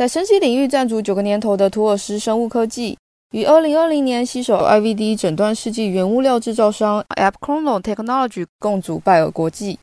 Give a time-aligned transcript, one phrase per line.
[0.00, 2.96] 在生技领域站足九个年头的图尔斯生物科技，
[3.32, 9.78] 于二零二零年携手 IVD 诊断试剂原物料制造商 AppChrono Technology 共组拜耳国际，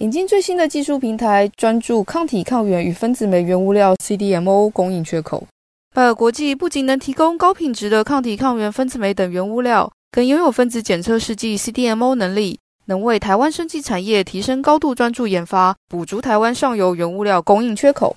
[0.00, 5.44] 引进最新的技术平台，专注抗体抗原与分子酶原物料 CDMO 供应缺口。
[5.94, 18.14] 拜耳国际不仅能提供高品质的抗体抗原、分子酶等原物料，更拥有分子检测试剂 CDMO 能力，能为台湾生技产业提升高度专注研发，补足台湾上游原物料供应缺口。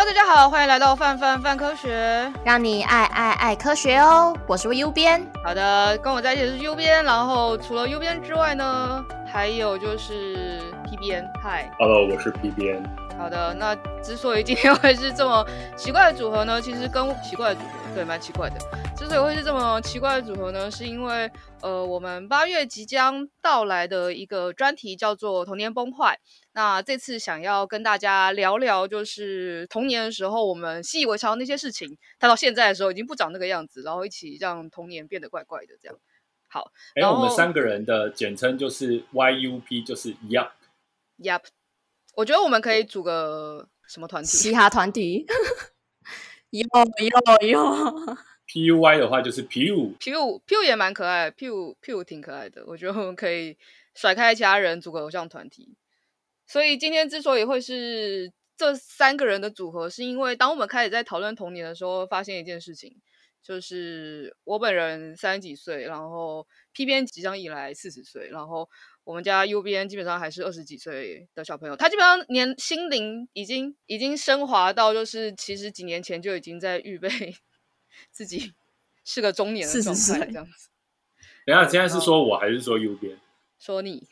[0.00, 4.32] Hello，大家好，欢迎来到范范范科学，让你爱爱爱科学哦。
[4.46, 11.28] 我是 U 编，好的，跟我在一起的是 U 编，然后除了 U 编之外呢，还有就是 P 边。
[11.42, 12.80] Hi，Hello，我是 P 边。
[13.18, 15.44] 好的，那之所以今天会是这么
[15.76, 18.56] 奇怪的组合呢，其实跟奇怪的组合对，蛮奇怪的。
[18.96, 21.28] 之所以会是这么奇怪的组合呢，是因为
[21.60, 26.18] 呃，我们八月即将到来的一个专题叫做“童年崩坏”。
[26.58, 35.96] 那这次想要跟大家聊聊，就是童年的时候我们习以为常的那些事情，它到现在的时候已经不长那个样子，然后一起让童年变得怪怪的这样。
[36.48, 41.42] 好，哎、欸，我们三个人的简称就是 YUP，就是 Yup，Yup。
[42.16, 44.26] 我觉得我们可以组个什么团体？
[44.26, 45.26] 嘻哈团体。
[46.50, 46.66] 有
[47.40, 48.18] 有有。
[48.46, 52.64] P U Y 的话就是 Pew，Pew Pew 也蛮可爱，Pew Pew 挺可爱的。
[52.66, 53.56] 我觉得我们可以
[53.94, 55.76] 甩开其他人组个偶像团体。
[56.48, 62.96] 所以今天之所以会是这三个人的组合，是因为当我们开始在讨论童年的时候，发现一件事情，
[63.40, 68.68] 就是我本人三十几岁，然后 P 编即将迎来四十岁，然后。
[69.04, 77.08] 我们家 U 边基本上还是二十几岁的小朋友，他基本上年心灵已经已经升华到，就是其实几年前就已经在预备
[78.12, 78.52] 自己
[79.06, 80.68] 是个中年的状态这样子。
[81.46, 83.18] 等一下，现在是说我还是说 U 编？
[83.58, 84.06] 说你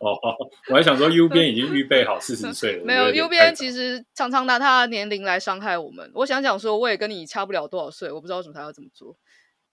[0.00, 0.18] 哦，
[0.70, 2.84] 我还想说 U 边已经预备好四十 岁了。
[2.84, 6.10] 没有，U 边其实常常拿他的年龄来伤害我们。
[6.14, 9.16] 我想讲说，我也跟你差不了多少岁，我不知道为什么他要这么做。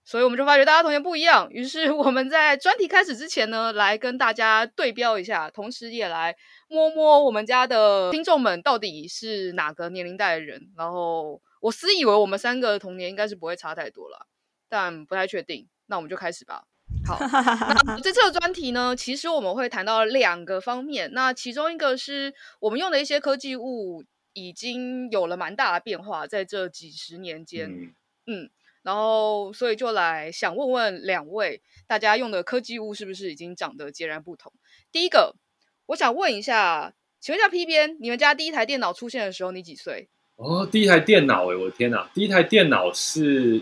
[0.02, 6.34] 所以我们就发觉大家童年不一样，于是我们在专题开始之前呢，来跟大家对标一下，同时也来
[6.68, 10.60] 摸摸我们家的听众们到底是哪个年龄代的人。
[10.76, 14.26] 然后我私以为我们三个童年应该是不会差太多了，
[14.68, 15.68] 但不太确定。
[15.86, 16.64] 那我们就开始吧。
[17.06, 17.18] 好，
[17.86, 21.10] 那这次的专题呢，其实我们会谈到两个方面。
[21.12, 27.94] 那其中一个是我们用的一些科技物已经有了蛮大的变化，在这几十年间，嗯。
[28.26, 28.50] 嗯
[28.82, 34.50] 然后，所以就来想问问两位，大家用的科技物是不是已经长得截然不同？
[34.90, 35.36] 第一个，
[35.84, 40.08] 我想问一下，请问一下 P 编，你们家第一台电脑出现的时候，你几岁？
[40.36, 42.10] 哦，第一台电脑，哎，我的天哪！
[42.14, 43.60] 第一台电脑是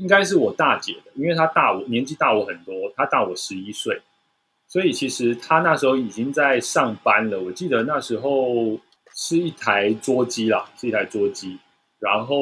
[0.00, 4.00] 应该是我大姐的，因为她大我年纪大我很多，她大我十一岁，
[4.66, 7.38] 所以其实她那时候已经在上班了。
[7.40, 8.78] 我记得那时候
[9.14, 11.58] 是一台桌机啦，是一台桌机，
[11.98, 12.36] 然后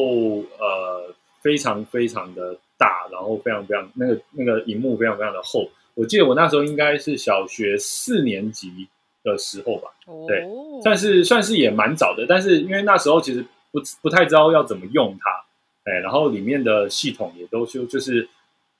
[0.58, 1.14] 呃。
[1.40, 5.70] 非常非常的大，然后非常非常那个那个荧幕非常非常的厚。
[5.94, 8.88] 我记得我那时候应该是小学四年级
[9.22, 9.88] 的时候吧，
[10.26, 10.44] 对，
[10.82, 12.26] 算是算是也蛮早的。
[12.28, 15.44] 但是因为那时候其实不不太知道要怎么用它，
[15.88, 18.28] 哎，然后里面的系统也都就就是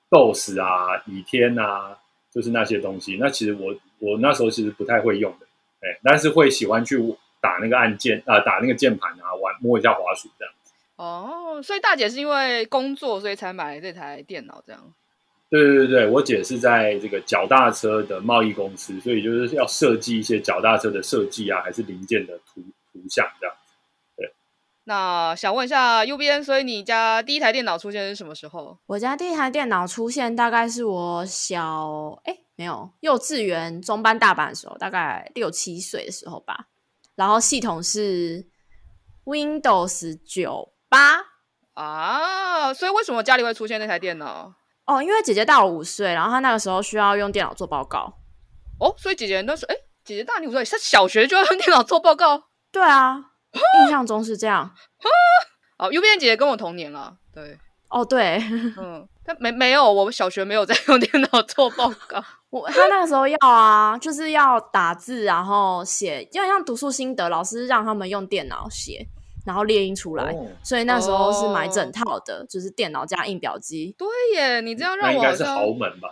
[0.09, 1.97] DOS 啊、倚天啊，
[2.31, 3.17] 就是那些东西。
[3.19, 5.45] 那其实我我那时候其实不太会用的，
[5.81, 6.97] 哎，但是会喜欢去
[7.41, 10.53] 打那个按键啊、呃，打那个键盘啊，玩摸一下滑鼠这样。
[10.97, 14.93] 哦，所以大姐是因为工作，所以才买这台电脑这样。
[15.49, 22.61] 对对对对，我姐是在这个脚踏车的贸易公司，所以就是要设计一些脚踏车的设计啊，还是零件的图
[22.93, 23.55] 图像这样。
[24.89, 24.95] 对。
[24.95, 28.77] 那想问一下 U 编，所以你家第一台电脑出现是什么时候？
[28.87, 36.65] 我家第一台电脑出现大概是我小哎没有幼稚园中班大班的时候，大概六七岁的时候吧。
[37.15, 38.47] 然后系统是
[39.25, 40.73] Windows 九。
[40.91, 41.19] 八
[41.75, 44.51] 啊，所以为什么家里会出现那台电脑？
[44.87, 48.11] 哦，因为姐姐大我五岁，然后她那个时候需要用电脑做报告。
[48.79, 52.45] 哦，所以姐姐那时候，哎，姐姐大你五岁，她小学就要用电脑做报告？
[52.71, 53.28] 对啊，
[53.83, 54.71] 印象中是这样。
[55.77, 57.57] 哦，U 编姐姐跟我同年了，对。
[57.89, 58.37] 哦，对，
[58.77, 62.23] 嗯， 她没没有，我小学没有在用电脑做报告。
[62.49, 69.07] 我她那个时候要啊，就是要打字，然后写，就像读书心得，老师让他们用电脑写。
[69.45, 73.95] 然后列印出来，哦，所以那时候是买整套的，哦，就是电脑加印表机。
[73.97, 76.09] 对耶，你这样让我好像，应该是豪门吧？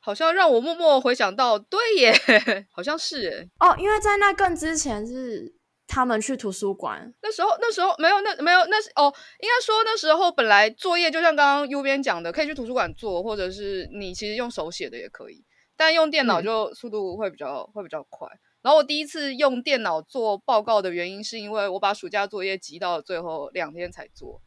[0.00, 2.12] 好像让我默默回想到，对耶，
[2.72, 3.48] 好像是耶。
[3.60, 5.52] 哦，因为在那更之前是
[5.90, 15.44] 他们去图书馆，那时候那时候没有那没有那是哦，应该说那时候本来作业就像刚刚 U 边讲的，可以去图书馆做，或者是你其实用手写的也可以，
[15.76, 18.28] 但用电脑就速度会比较，嗯，会比较快。
[18.62, 24.40] 然后我第一次用电脑做报告的原因，是因为我把暑假作业挤到了最后两天才做，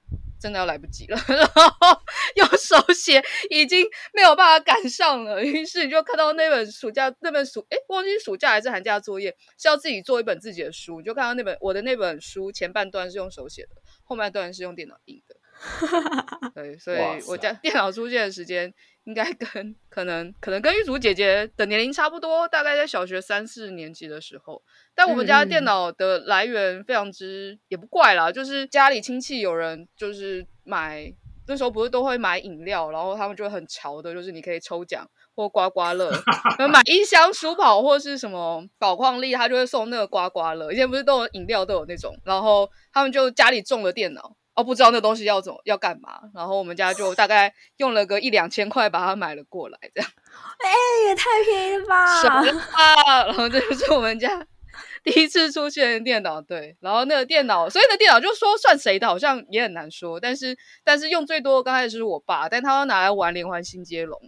[0.44, 1.18] 真的要来不及了。
[1.30, 2.02] 然后
[2.36, 15.38] 用手写已经没有办法赶上了，于是你就看到那本暑假那本暑，哎，忘记暑假还是寒假作业是要自己做一本自己的书，你就看到那本我的那本书前半段是用手写的，后半段是用电脑印的。
[16.56, 18.74] 对，所以我家电脑出现的时间。
[19.06, 24.64] 应该跟可能可能跟玉竹姐姐的年龄差不多，大概在小学三四年级的时候。
[24.96, 31.14] 但我们家电脑的来源非常之也不怪啦，就是家里亲戚有人就是买，
[31.50, 35.06] 那时候不是都会买饮料，然后他们就会很潮的，就是你可以抽奖
[35.36, 36.10] 或刮刮乐，
[36.72, 40.72] 买 一箱舒跑或是什么宝矿力，他就会送那个刮刮乐。
[40.72, 44.34] 以前不是都有饮料都有那种，然后他们就家里种了电脑。
[44.56, 50.12] 哦，不知道那东西要怎么要干嘛，然后我们家就大概用了个一两千块把它买了过来，这样。
[50.64, 52.22] 哎、欸，也太便宜了吧！
[52.22, 53.26] 什么啊？
[53.26, 54.46] 然后这就是我们家
[55.04, 56.76] 第一次出现的电脑，对。
[56.80, 60.20] 然后那个电脑，所以那电脑就说算谁的，好像也很难说。
[60.20, 64.20] 但是但是用最多刚开始是我爸，但他要拿来玩连环新接龙。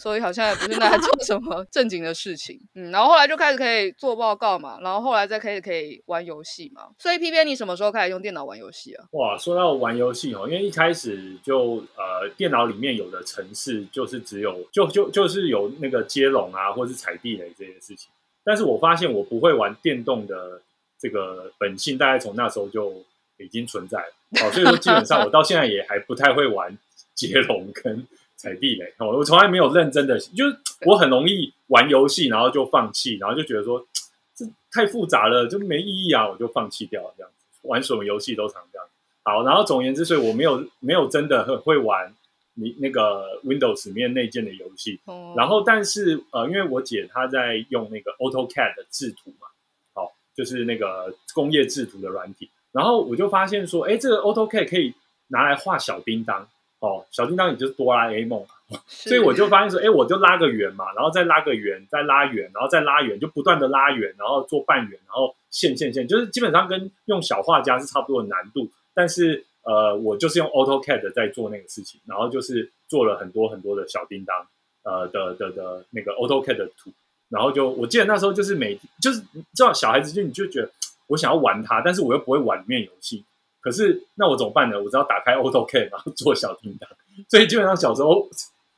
[0.00, 6.88] 所以好像也不是拿来做什么 正经的事情，嗯，然后后来就开始可以做报告嘛，然后后来再开始可以玩游戏嘛。
[6.98, 9.04] 所以 P 编，你什么时候开始用电脑玩游戏啊？
[9.12, 18.10] 哇，说到玩游戏哦，因为一开始就呃电脑里面有的城市就是只有就就就是有那个接龙啊，或是踩地雷这些事情。
[18.42, 20.62] 但是我发现我不会玩电动的
[20.98, 23.04] 这个本性，大概从那时候就
[23.36, 24.12] 已经存在了。
[24.40, 26.78] 好，所以说基本上我到现在也还不太会玩
[27.14, 28.06] 接龙跟。
[28.40, 30.56] 踩地雷，我我从来没有认真的，就是
[30.86, 33.86] 我很容易玩游戏，然后就放弃，然后就觉得说
[34.34, 37.58] 这太复杂了，就没意义啊，我就放弃掉了这样子。
[37.68, 38.88] 玩什么游戏都常这样。
[39.22, 42.14] 好，然后总而言之，所以我没有没有真的很会玩
[42.54, 44.98] 你那个 Windows 里面内建的游戏。
[45.04, 45.34] 哦。
[45.36, 49.48] 然后，但是呃，因为我姐她在用那个 AutoCAD 的制图嘛，
[49.92, 54.94] 好，就是那个工业制图的软体，然后我就发现说，哎，这个 AutoCAD 可以
[55.28, 56.48] 拿来画小叮当。
[56.80, 58.42] 哦，小叮当也就是哆啦 A 梦，
[58.86, 68.66] 所以我就发现说，哎，我就拉个圆嘛，然后再拉个圆，再拉圆，然后再拉圆，就不断的拉圆，然后做半圆，然后线线线，就是基本上跟用小画家是差不多的难度。
[68.94, 74.46] 但是呃，我就是用 AutoCAD 在做那个事情，然后就是做了很多很多的小叮当，
[74.84, 76.90] 呃的的的，的那个 AutoCAD 的图，
[77.28, 79.20] 然后就我记得那时候就是每就是
[79.52, 80.70] 知道小孩子就你就觉得
[81.08, 83.22] 我想要玩它，但是我又不会玩里面游戏。
[83.60, 84.80] 可是那我怎么办呢？
[84.82, 86.88] 我只要打开 AutoCAD，然后做小叮当。
[87.28, 88.28] 所以基本上小时候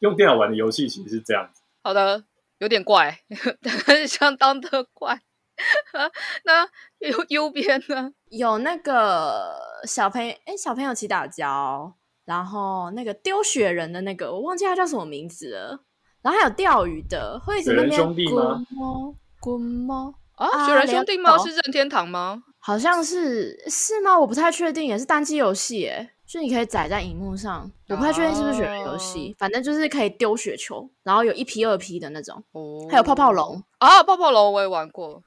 [0.01, 1.63] 用电脑玩的游戏其实是这样子。
[1.83, 2.25] 好的，
[2.59, 3.21] 有点怪，
[4.09, 5.21] 相当的怪。
[6.45, 6.65] 那
[6.99, 8.13] 右右边呢？
[8.31, 11.95] 有那个小朋友，哎，小朋友起打跤，
[12.25, 15.85] 然后那个丢雪人的那个，我忘记他叫什么名字了。
[16.23, 18.65] 然后还有钓鱼的，会一直那边兄弟吗？
[19.39, 20.15] 滚猫？
[20.37, 21.37] 啊，雪人兄弟吗？
[21.39, 22.43] 是任天堂吗？
[22.65, 24.17] 好像是是吗？
[24.17, 27.69] 我不太确定，也是单机游戏，诶，就你可以载在荧幕上。
[27.89, 32.41] 我不太确定是不是雪人游戏，反正就是可以丢雪球，然后有一批二批的那种。
[32.53, 35.21] 哦，还有泡泡龙啊，泡泡龙我也玩过。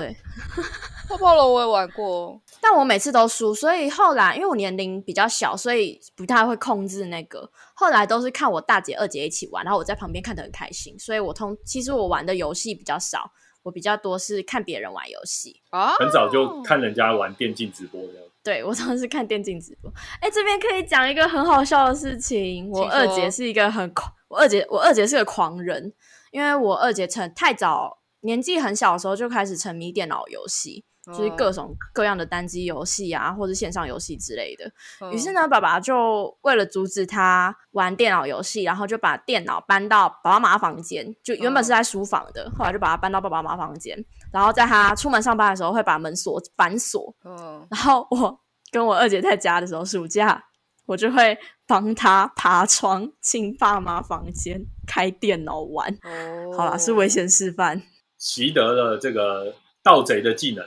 [0.00, 0.16] 对，
[1.08, 7.48] 泡泡龙我也玩过，但我每次都输，所以后来因为我年龄比较小，所以不太会控制那个。
[7.72, 13.30] 后来都是看我大姐、二姐一起玩，然后我在旁边看得很开心，所以我通其实我玩的游戏比较少。
[13.62, 18.14] 我比较多是看别人玩游戏哦，很早就看人家玩电竞直播的。
[18.42, 19.92] 对，我常常是看电竞直播。
[20.20, 22.70] 哎，这边可以讲一个很好笑的事情。
[22.70, 25.92] 我二姐是一个很狂，我二姐我二姐是个狂人，
[26.30, 30.86] 因为我二姐成太早，年纪很小的时候就开始沉迷电脑游戏。
[31.06, 34.70] 就是各种各样的单机游戏啊，或者线上游戏之类的。
[35.10, 41.16] 于是呢，爸爸就为了阻止他玩电脑游戏，然后就把电脑搬到爸爸妈妈房间。
[41.22, 44.04] 就原本是在书房的，后来就把它搬到爸爸妈妈房间。
[44.30, 47.14] 然后在他出门上班的时候，会把门锁反锁。
[47.24, 48.40] 嗯然后我
[48.70, 50.44] 跟我二姐在家的时候，暑假
[50.86, 55.90] 我就会帮他爬窗进爸妈房间开电脑玩。
[56.02, 57.82] 哦好啦，是危险示范，
[58.18, 60.64] 习得了这个盗贼的技能。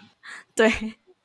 [0.56, 0.72] 对，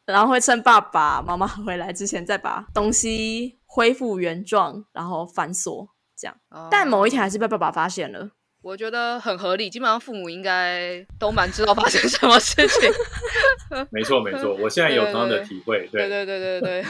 [0.06, 6.37] 然后会趁爸爸妈妈回来之前，再把东西恢复原状，然后反锁这样。
[6.50, 8.30] 哦、但某一天还是被爸爸发现了。
[8.61, 12.90] 我觉得很合理，基本上父母应该都蛮知道发生什么事情。
[13.90, 15.88] 没错没错，我现在有同样的体会。
[15.92, 16.85] 对对对对对，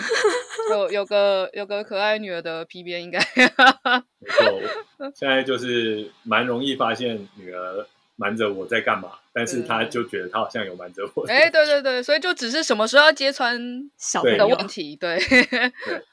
[0.70, 3.18] 有有个有个可爱女儿的皮鞭应该。
[4.18, 7.86] 没错，现在就是蛮容易发现女儿。
[8.20, 9.12] 瞒着我在干嘛？
[9.32, 11.24] 但是他就觉得他好像有瞒着我。
[11.28, 13.56] 哎、欸，对对对，所以就只是什么时候要揭穿
[13.96, 14.96] 小的问题。
[14.96, 15.16] 对，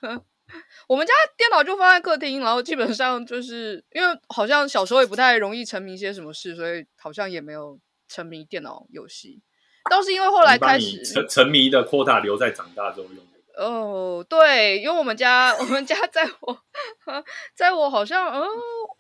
[0.88, 9.42] 我们家电脑就放在客厅，然后基本上就是因为好像小时候也不太容易沉迷一些什么事，所以好像也没有沉迷电脑游戏，
[9.90, 13.26] 倒是因为后来开始沉沉迷的 quota 留在长大之后用。
[13.58, 16.58] 哦，对，因为我们家我们家在我
[17.56, 18.48] 在我好像嗯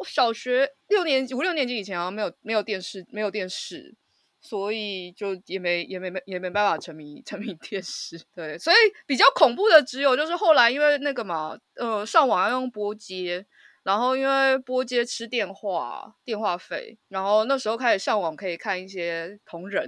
[0.07, 3.95] 小学六年级五六年级以前好像没有没有电视没有电视，
[4.41, 8.21] 所以就也没也没没也没办法沉迷沉迷电视。
[8.33, 13.45] 对，所以比较恐怖的只有就是后来因为那个嘛，呃，上网要用拨接。
[13.85, 19.87] 然后因为拨接吃电话电话费，然后那时候开始上网可以看一些同人，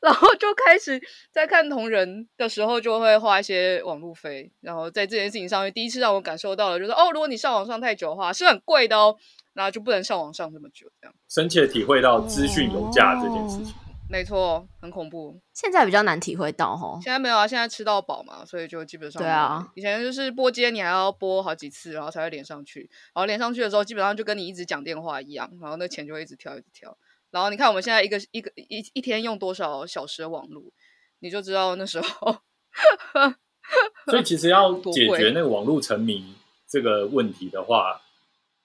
[0.00, 0.98] 然后就开始
[1.30, 9.14] 在看同人的时候就会花一些网路费，然后在这件事情上面第一次让我感受到了，就是哦，如果你上网上太久的话是很贵的哦，
[9.52, 13.74] 然后就不能上网上这么久，这样深切体会到资讯有价这件事情。
[13.74, 13.83] 哦
[14.14, 15.40] 没错，很恐怖。
[15.52, 17.02] 现在比较难体会到齁。
[17.02, 19.20] 现在没有啊，现在吃到饱嘛，所以就基本上。
[19.20, 19.68] 对啊。
[19.74, 22.88] 以前就是播接，你还要播好几次，然后才会连上去。
[23.12, 26.96] 然后连上去的时候，基本上就跟你一直讲电话一样，然后那钱就会一直跳，一直跳。
[27.32, 30.62] 然后你看我们现在一个一个一一天用多少小时的网络，
[31.18, 32.36] 你就知道那时候。
[34.06, 36.36] 所以其实要解决那个网络沉迷
[36.68, 38.00] 这个问题的话，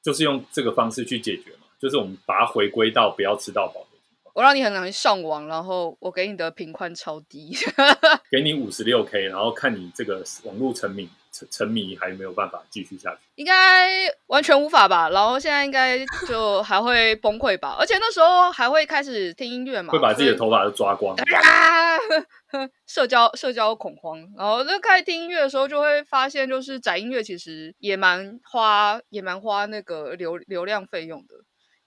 [0.04, 3.88] 就是用这个方式去解决嘛，就是我们把它回归到不要吃到饱。
[4.34, 7.56] 我让你很容易上网，然后我给你的频宽超低，
[8.32, 15.10] 给你五十六 K，然后看你这个网络沉迷沉沉迷还没有办法继续下去，应该完全无法吧？
[15.10, 17.76] 然后现在应该就还会崩溃吧？
[17.80, 21.98] 而且那时候还会开始听音乐嘛，会把自己的头发都抓光，啊
[22.88, 24.18] 社交社交恐慌。
[24.36, 31.36] 然后就开始听音乐的时候，就会发现就是载音乐其实也蛮花，也蛮花那个流流量费用的。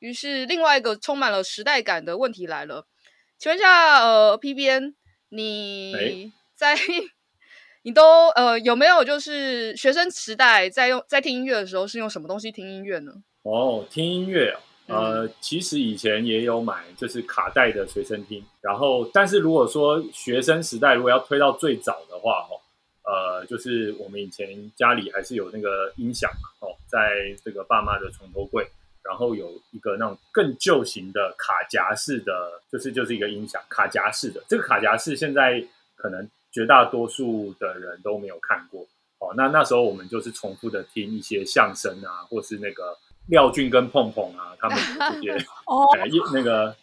[0.03, 2.85] 于是，另外一个充满了时代感的问题来了，
[3.39, 4.95] 请问一下，呃，PBN，，
[5.29, 6.85] 你 在、欸、
[7.83, 13.13] 你都呃有没有就是学生时代在用在听音乐的时候是用什么东西听音乐呢？
[13.43, 22.59] 哦，听音乐，呃、嗯，其实以前也有买就是卡带的随身听，然后但是如果说学生时代如果要推到最早的话，哦，
[23.05, 26.99] 呃，就是我们以前家里还是有那个音响嘛，哦，在
[27.45, 28.67] 这个爸妈的床头柜。
[29.05, 34.43] 然后有一个那种更旧型的卡夹式的，就是就是一个音响卡夹式的。
[34.49, 35.65] 这个卡夹式现在
[35.97, 38.87] 可能绝大多数的人都没有看过
[39.19, 39.35] 哦。
[39.37, 42.97] 那那时候我们就是重复的听一些相声啊，或是那个
[43.29, 45.87] 廖俊跟碰碰啊，他们这些 哦，
[46.33, 46.77] 那个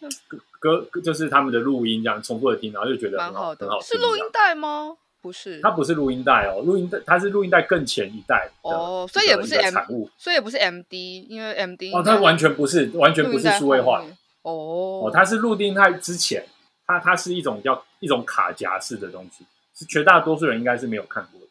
[0.58, 3.88] 歌就是他们的录音，这样重复的听，然后就觉得很好，好的，很好听。
[3.88, 4.96] 是录音带吗？
[5.22, 9.74] 不是，它不是录音带哦，录音带它是录音带更前一代哦，所以也不是 M，
[10.16, 14.02] 所以也不是 MD，因为 MD 哦，它完全不是，完全不是数位化。
[14.42, 16.44] 哦，哦，它是录音带之前，
[16.86, 21.46] 它它是一种叫一种卡夹式的东西，是绝大多数人应该是没有看过的。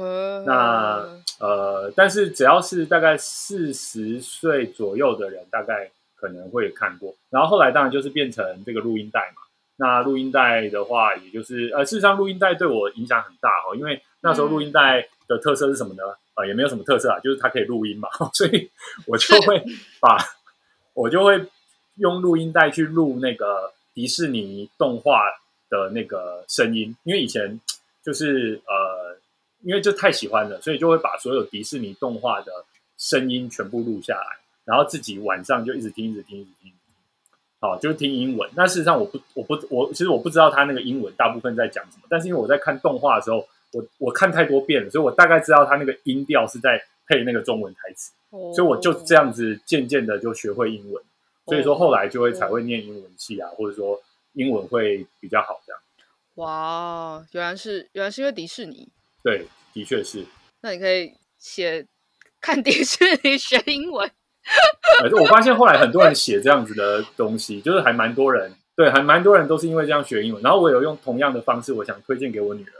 [0.00, 9.42] 呃那呃，但是只要是大概四十岁左右的人，大概可能会看过，然后后来当然就是变成这个录音带嘛。
[9.82, 16.04] 那录音带的话，也就是呃，事实上录音带对我影响很大哦，因为那时候录音带的特色是什么呢？
[16.36, 18.70] 呃，也没有什么特色啊，就是它可以录音嘛， 所以
[19.08, 19.60] 我就会
[20.00, 20.16] 把
[20.94, 21.44] 我就会
[21.96, 25.24] 用录音带去录那个迪士尼动画
[25.68, 27.58] 的那个声音，因为以前
[28.04, 29.18] 就是呃，
[29.62, 32.52] 因为就太喜欢了，所以就会把所有迪士尼动画的
[32.98, 36.72] 声音全部录下来，然后自己晚上就一直听，一直听，一直听。
[37.62, 38.50] 哦，就是听英文。
[38.56, 42.02] 那事实上，我不，我不，我其实我不知道他那个英文大部分在讲什么。
[42.10, 48.12] 但是因为我在看动画的时候，我我看太多遍了，所以我大概知道他那个音调是在配那个中文台词。
[48.30, 48.52] Oh.
[48.54, 51.02] 所以我就这样子渐渐的就学会英文。
[51.46, 54.02] 所以说后来就会才会念英文系啊，或者说
[54.32, 55.80] 英文会比较好这样。
[56.36, 58.88] 哇，原来是原来是因为迪士尼。
[59.22, 60.24] 对，的确是。
[60.62, 61.86] 那你可以写
[62.40, 64.10] 看迪士尼学英文。
[65.20, 70.42] 我发现后来很多人写这样子的东西，就是还蛮多人，对，还蛮多人都是因为这样学英文。
[70.42, 72.74] 然后我有用同样的方式，我想推荐给我女儿。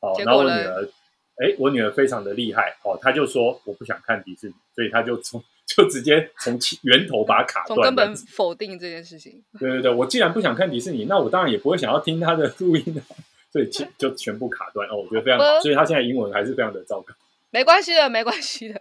[0.00, 0.88] 哦，然后我女儿，
[1.36, 2.76] 哎，我女儿非常的厉害。
[2.82, 9.42] 哦，她就说我不想看迪士尼，所以她就从就直接从源头把它卡断，从根本否定这件事情。
[9.58, 13.02] 对对对，我既然不想看迪士尼，那我当然也不会想要听她的录音，
[13.50, 14.86] 所以全就全部卡断。
[14.88, 17.14] 哦，我觉得非常好，所以她现在英文还是非常的糟糕。
[17.50, 18.80] 没关系的，没关系的。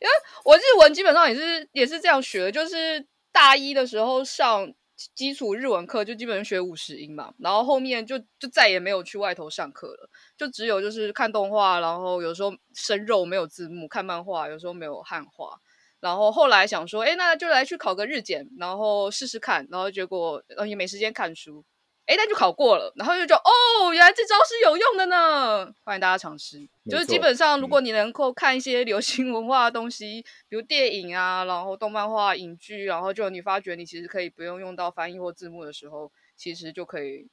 [0.00, 0.12] 因为
[0.44, 4.72] 我日文基本上也是也是这样学的，就是大一的时候上
[5.14, 15.60] 基础日文课，就基本上学五十音嘛，然后后面就就再也没有去外头上课了，就只有就是看动画，然后有时候生肉没有字幕，看漫画有时候没有汉化，
[16.00, 21.64] 然后后来想说，哎，那就来去考个日检，然后试试看，然后结果也没时间看书，
[22.08, 26.66] 哎，但就考过了，然后就觉得哦，原来这招是有用的呢，欢迎大家尝试。
[26.90, 37.28] 就是基本上，如果你能够看一些流行文化的东西，嗯、比如电影啊，然后动漫画、影剧，然后就你发觉你其实可以不用用到翻译或字幕的时候，其实就可以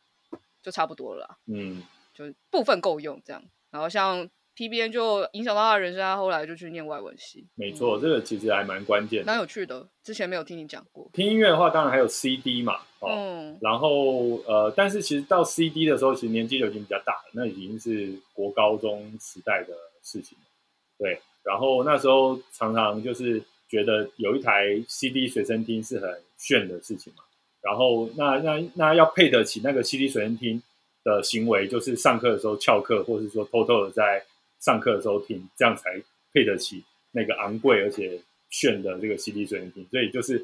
[0.62, 1.38] 就差不多了。
[1.48, 1.82] 嗯，
[2.14, 3.42] 就部分够用这样。
[3.72, 4.30] 然后像。
[4.58, 7.46] PBN 就影响到他的人生，他后来就去念外文系。
[7.56, 9.86] 没错，嗯、这个其实还蛮关键的，蛮有趣的。
[10.02, 11.10] 之前没有听你讲过。
[11.12, 12.76] 听音乐的话，当然还有 CD 嘛。
[13.00, 13.58] 哦、嗯。
[13.60, 20.46] 然后呃，但是其实到 CD 的时候，其实年纪就已经比较大了，那已经是国高中时代的事情了。
[20.98, 21.20] 对。
[21.44, 27.24] 然后那时候常常就是觉得有一台 CD 随身听是很炫的事情嘛。
[27.62, 30.64] 然后那那那要配得起那个 CD 随身听
[31.04, 34.24] 的行为，就是上课的时候翘课，或者是说偷偷的在。
[34.66, 36.02] 上课的时候听，这样才
[36.34, 38.20] 配得起那个昂贵而且
[38.50, 39.88] 炫的这个 CD 随身听。
[39.92, 40.44] 所以就是，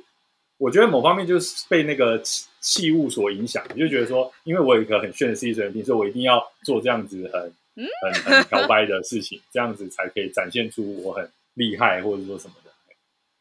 [0.57, 7.51] 我觉得某方面就是被那个器器物所影响，就觉得说，因为我有一个很炫的 CD 随身听，所以我一定要做这样子很
[8.13, 12.71] 很很摇摆的事情，这样子才可以展现出我很厉害或者说什么的。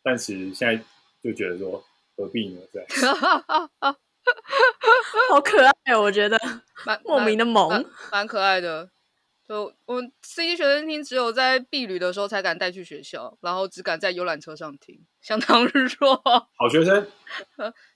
[0.03, 0.83] 但是现在
[1.23, 1.85] 就觉得说，
[2.17, 2.61] 何必呢？
[2.73, 2.83] 对，
[5.29, 6.39] 好可爱哦，我觉得
[6.87, 8.89] 蛮莫名的萌，蛮可爱的。
[9.51, 16.23] 就我 CD 学生听只有在避旅的时候才敢带去学校，然后只敢在游览车上听，相当弱。
[16.57, 17.05] 好学生，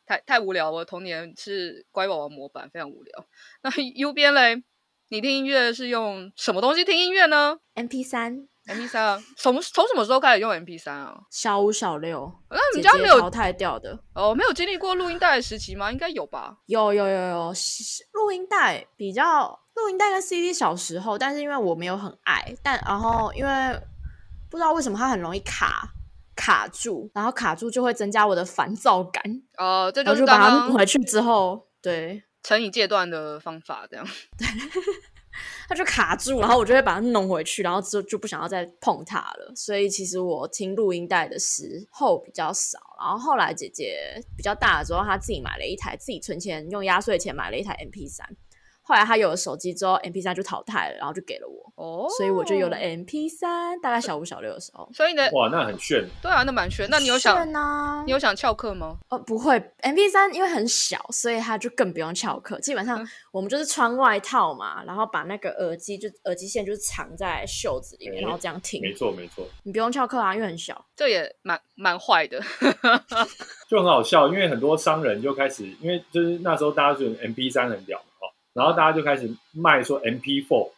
[0.05, 0.79] 太太无聊了。
[0.79, 3.25] 我童年是乖宝宝模板，非常无聊。
[3.63, 4.65] 那 U 边嘞，
[5.11, 8.49] 你听音乐是用什么东西听音乐呢？M P 三。
[8.67, 11.21] ，M P 三啊，从从什么时候开始用 M P 三啊？
[11.31, 12.33] 小五、小六。
[12.51, 13.97] 那你家没有淘汰掉的？
[14.13, 15.93] 哦，没有经历过录音带的时期吗？
[15.93, 16.59] 应该有吧？
[16.67, 17.53] 有有有有，
[18.13, 19.61] 录音带比较。
[19.75, 23.81] 录音带跟 CD 小时候，但是因为我没有很爱，但然后因为
[24.51, 25.93] 不知道为什么它很容易卡
[26.37, 29.23] 卡住，然后卡住就会增加我的烦躁感。
[29.59, 34.07] 哦，这就是刚刚把它弄回去之后，对，成以戒断的方法这样。
[34.39, 34.47] 对，
[35.69, 39.53] 它就卡住，然后我就会把它弄回去，然后之后就不想要再碰它了。
[39.57, 48.23] 所以其实我听录音带的时候比较少，然后后来姐姐比较大了之后，她自己买了一台，自己存钱用压岁钱买了一台 MP3。
[48.87, 51.65] 后来他有了手机之后，MP 三就淘汰了，然后就给了我。
[51.77, 54.89] 哦，所以我就有了 MP 三大概小五小六的时候。
[54.93, 56.05] 所以呢，哇，那很炫。
[56.23, 56.87] 对啊，那蛮炫。
[56.91, 57.49] 那你有想
[58.07, 58.99] 你有想翘课吗？
[59.09, 62.61] 哦，不会，MP 三因为很小，所以它就更不用翘课。
[62.61, 68.83] 基本上我们就是穿外套嘛，然后把那个耳机就耳机线就是藏在袖子里面，欸、然后这样听。
[68.83, 69.45] 没错，没错。
[69.63, 70.85] 你不用翘课啊，因为很小。
[70.95, 72.39] 这也蛮蛮坏的，
[73.69, 74.29] 就很好笑。
[74.29, 78.01] 因为很多商人就开始，因为就是那时候大家觉得 MP 三很屌。
[78.55, 80.71] 然后大家就开始卖说 MP4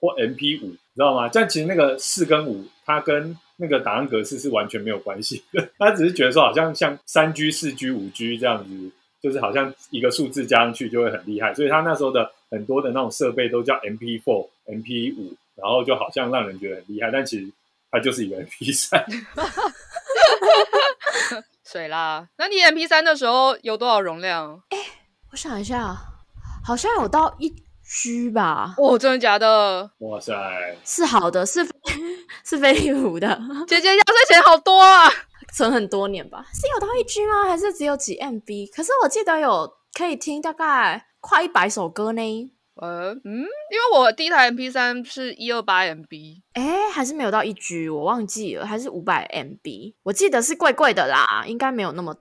[0.00, 1.28] 或 MP5，你知道吗？
[1.32, 5.68] 但其实那个四跟五，它跟那个档案格式是完全没有关系的。
[5.78, 8.90] 他只是觉得说，好像像三 G、四 G、五 G 这样子，
[9.22, 11.52] 就是好像一个数字加上去就会很厉害。
[11.54, 17.50] 所以他那时候的很多的那种设备都叫 MP4、MP5，然后就好像让人觉得很厉害，但其实
[17.90, 19.04] 它就是一个 MP3。
[21.64, 24.62] 水啦，那你 MP3 的时候有多少容量？
[24.68, 24.78] 哎，
[25.32, 26.13] 我想一下。
[26.64, 28.74] 好像有到一 G 吧？
[28.78, 29.90] 哦，真的假的？
[29.98, 30.32] 哇塞，
[30.84, 31.64] 是好的，是
[32.44, 33.28] 是飞利浦的。
[33.68, 35.08] 姐姐压岁钱好多啊，
[35.52, 36.46] 存很多年吧？
[36.54, 37.44] 是有到一 G 吗？
[37.44, 38.70] 还是只有几 MB？
[38.74, 42.50] 可是我记得有可以听大概快一百首歌呢。
[42.76, 49.94] 呃，嗯，因为我第一台 MP 三是一二八 MB，哎，还是没有到一 G，我忘记了，还是五百 MB？
[50.02, 52.16] 我记得是贵贵的啦，应该没有那么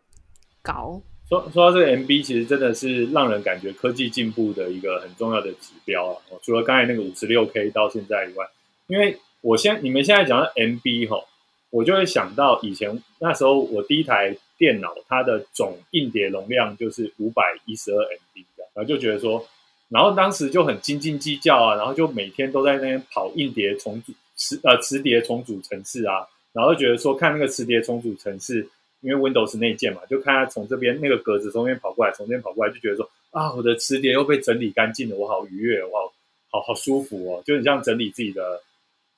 [0.61, 1.01] 高。
[1.33, 6.21] 说说到这个 MB，其实真的是让人感觉科技进步的一个很重要的指标啊。
[6.43, 8.45] 除了刚才那个五十六 K 到现在以外，
[8.85, 11.25] 因为我现你们现在讲到 MB 哈，
[11.71, 19.43] 我就会想到以前那时候我第一台电脑它的总硬碟容量就是五百一十二 MB 的，然后就觉得说，
[19.89, 28.69] 然后当时就很斤斤计较啊，然后就每天都在那边跑硬碟重组磁呃磁碟重组程式啊，然后就觉得说看那个磁碟重组程式。
[29.03, 36.13] 因为 Windows 内建嘛，就看他从这边那个格子从那边跑过来，从这边跑过来，就觉得说啊，我的磁碟又被整理干净了，我好愉悦，我好
[36.49, 38.61] 好好舒服哦，就很像整理自己的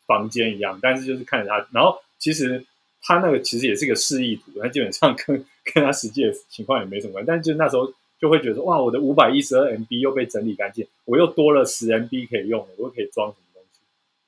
[0.08, 0.80] 房间一样。
[0.82, 2.66] 但是就是看着他，然后其实
[3.04, 7.28] 他那个其实也是一个示意图，他基本上跟跟他实际的情况也没什么关系。
[7.28, 13.80] 但是就那时候就会觉得说，哇，我的五百一十二 MB 又被整理干净，我又多了十 MB 可以用了，我又可以装什么东西。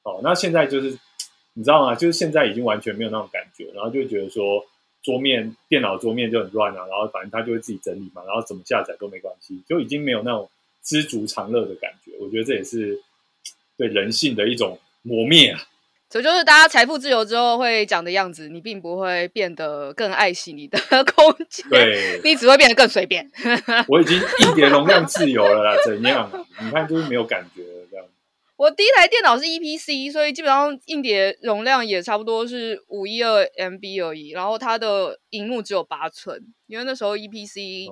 [0.03, 0.91] 哦，那现在就是
[1.53, 1.95] 你知道吗？
[1.95, 4.63] 就是现在已经完全没有那种感觉，然后就觉得说。
[5.07, 10.49] 桌面电脑桌面就很乱啊，然后反正他就会自己整理嘛，然后怎么下载都没关系，就已经没有那种
[10.83, 12.11] 知足常乐的感觉。
[12.19, 13.01] 我觉得这也是
[13.77, 15.61] 对人性的一种磨灭啊。
[16.11, 20.77] 所以就是大家财富自由之后会讲的样子，你并不会变得更爱惜你的
[21.15, 23.29] 空间，对，你只会变得更随便。
[23.87, 26.29] 我已经一点容量自由了啦，怎样？
[26.61, 27.63] 你看就是没有感觉。
[28.57, 37.87] 我第一台电脑是 EPC，所以基本上硬碟容量也差不多是五一二 MB 而已，然后它的荧幕只有八寸，因为那时候 EPC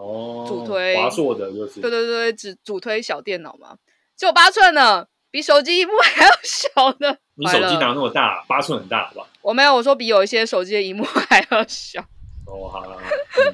[0.47, 3.77] 主推华硕的就是，对对对，只主推小电脑嘛，
[4.17, 5.07] 只有八寸呢。
[5.31, 8.41] 比手机萤幕还要小的， 你手机哪那么大？
[8.47, 9.27] 八寸很大，好吧？
[9.41, 11.99] 我没有，我说比有一些手机的荧幕 还要小。
[12.47, 12.95] 哦，好了，
[13.37, 13.53] 嗯、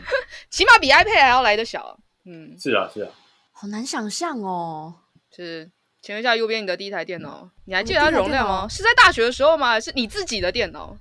[0.51, 1.97] 起码比 iPad 还要来得小。
[2.25, 3.09] 嗯，是啊，是啊，
[3.51, 4.93] 好难想象哦。
[5.31, 5.71] 就是，
[6.01, 8.67] 请问一下，右边你的第一台电脑，嗯、你还记得它容量吗？
[8.67, 9.69] 是在大学的时候吗？
[9.69, 10.97] 还是你自己的电脑？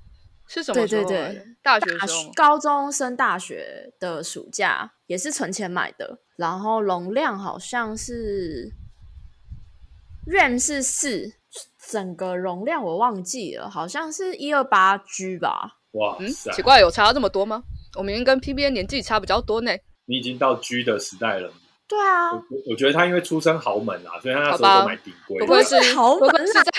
[0.46, 1.08] 是什么时候？
[1.08, 8.72] 对对对，大学的时候，高中升大学的暑假也是存钱买的，然后容量好像是。
[10.26, 11.32] RAM 是四，
[11.90, 15.78] 整个容量我忘记了，好像是一二八 G 吧。
[15.92, 17.64] 哇，嗯，奇怪，有差这么多吗？
[17.96, 19.72] 我明明跟 PBN 年纪差比较多呢。
[20.04, 21.50] 你已经到 G 的时代了。
[21.90, 25.44] 对啊，我我觉得他因为出身豪门啊，所以他那时候都买顶规。
[25.44, 26.46] 不会是豪门？
[26.46, 26.70] 是在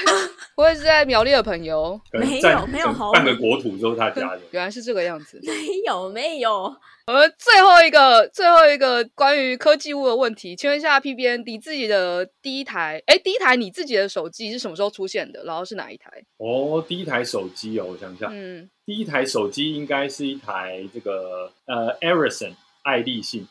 [0.56, 2.00] 不会是在苗栗的朋友？
[2.18, 4.40] 没有没有豪门，半个国土都是他家的。
[4.52, 5.38] 原来是这个样子。
[5.44, 5.52] 没
[5.86, 6.74] 有没有。
[7.08, 15.44] 我们最后一个最后一个关于科技物的问题，请问一下 PBN，你自己的第一台哎，第一台你自己的手机是什么时候出现的？
[15.44, 16.10] 然后是哪一台？
[16.38, 23.48] 哦，第一台手机哦，我想想，嗯，第一台手机应该是一台这个呃，Ericsson 爱立信，哎，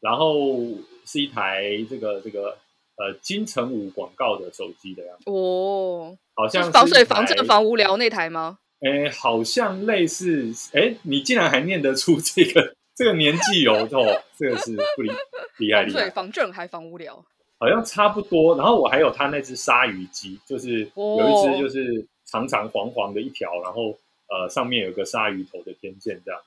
[0.00, 0.58] 然后。
[1.06, 2.56] 是一台这个这个
[2.96, 8.58] 呃金城武广告的手机的样子哦，好像是防水、防震、防无聊那台吗？
[8.80, 10.52] 哎，好像类似。
[10.72, 15.10] 哎，你竟然还念得出这个这个年纪哦，哦，这个是不厉
[15.58, 15.98] 厉害厉害。
[15.98, 17.24] 防水、防震还防无聊，
[17.58, 18.56] 好像差不多。
[18.56, 26.40] 然后我还有他那只鲨鱼机，就是有一只就是长长黄黄的一条，然后呃上面有个鲨鱼头的天线这样。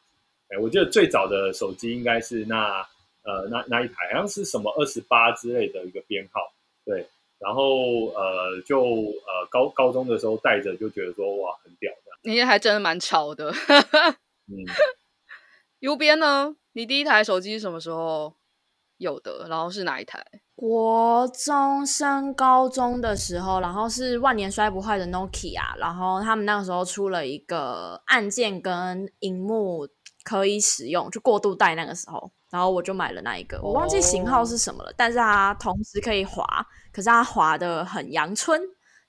[0.49, 2.87] 哎，我记得最早的手机应该是那。
[3.23, 6.41] 呃，那那一台好像是什么二十八之类的一个编号，
[6.86, 7.07] 对，
[7.39, 13.49] 然后呃，就呃高高中的时候带着就觉得说哇很屌的，你还真的蛮潮的。
[14.47, 14.55] 嗯，
[15.79, 16.55] U 编呢？
[16.73, 18.36] 你第一台手机是什么时候
[18.97, 19.47] 有的？
[19.47, 20.25] 然后是哪一台？
[20.55, 29.88] 国中升高中的时候，然后是万年摔不坏的 Nokia，然后他们那个时候出了一个按键跟荧幕
[30.23, 32.31] 可以使用，就过渡带那个时候。
[32.53, 34.95] 然后我就买了那一个，我忘记型号是什么了，oh.
[34.95, 36.45] 但是它同时可以滑，
[36.91, 38.61] 可是它滑的很阳春，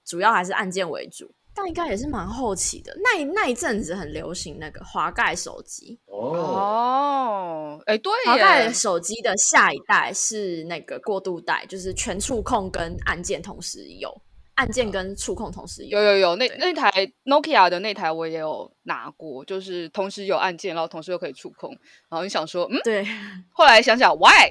[0.02, 1.30] 主要还是按键为主。
[1.54, 6.00] 但应该也是蛮后期的，那一那一阵子很流行那个滑盖手机。
[6.06, 14.10] 哦，哎，对，滑盖手机的下一代是那个过渡带，就是全触控跟按键同时有。
[14.54, 16.90] 按键跟触控同时有，有有有，那那台
[17.24, 21.70] Nokia 的那台我也有拿过，就是同时有按键，然后同时又可以触控。
[22.08, 23.04] 然后你想说，嗯，对。
[23.52, 24.50] 后来想想，Why？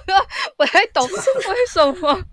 [0.56, 1.18] 不太懂为
[1.70, 2.24] 什么，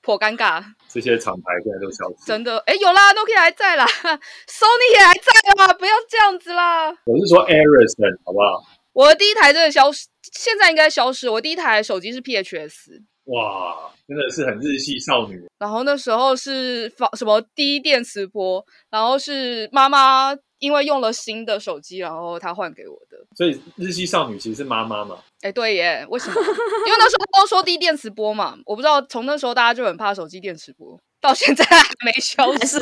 [0.00, 0.64] 颇尴尬。
[0.88, 2.24] 这些厂牌现在都消失。
[2.26, 2.58] 真的？
[2.60, 5.30] 哎，有啦，Nokia 还在啦，Sony 也还在
[5.66, 6.88] 啦，不要这样子啦。
[7.04, 8.64] 我是说 Ericsson 好不好？
[8.94, 11.28] 我的第一台真的消失，现在应该消失。
[11.28, 13.02] 我第一台手机是 PHS。
[13.28, 15.46] 哇，真的是很日系少女。
[15.58, 23.18] 然后那时候是放什么低电磁波，然后是妈妈因为用了新的手机，然后她换给我的。
[23.36, 25.18] 所以日系少女其实是妈妈嘛？
[25.42, 26.34] 哎，对耶，为什么？
[26.40, 32.78] 因为那时候都说低电磁波嘛，我不知道从那时候大家就很怕手机电磁波，到现在还没消失。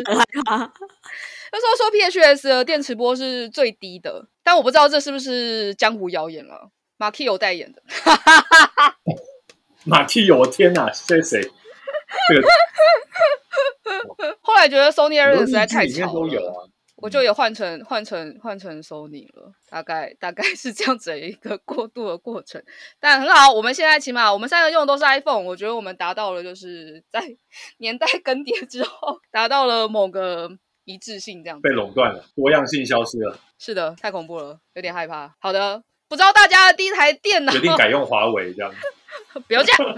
[1.52, 6.70] 那时候说 PHS 的电磁波是最低的，但我不知道这是不是江湖谣言了。
[6.98, 7.82] 马 key 有代言的。
[9.87, 10.92] 马蒂有，我天哪！
[10.92, 11.20] 谁？
[11.22, 12.49] 这个
[14.42, 19.53] 后来觉得 Sony Ericsson 实在太吵了，有啊、我就也换成换成换成 Sony 了。
[19.70, 22.62] 大概大概是这样子的一个过渡的过程，
[22.99, 23.53] 但很好。
[23.53, 27.22] 我们现在起码我们三个用的都是 iPhone，我觉得我们达到了就是在
[27.79, 30.51] 年代更迭之后达到了某个
[30.85, 33.38] 一致性，这样子被垄断了，多样性消失了。
[33.59, 35.35] 是的，太恐怖了，有点害怕。
[35.38, 38.79] 好的，不知道大家的第一台电脑决定改用华为这样子。
[39.46, 39.94] 不要这样。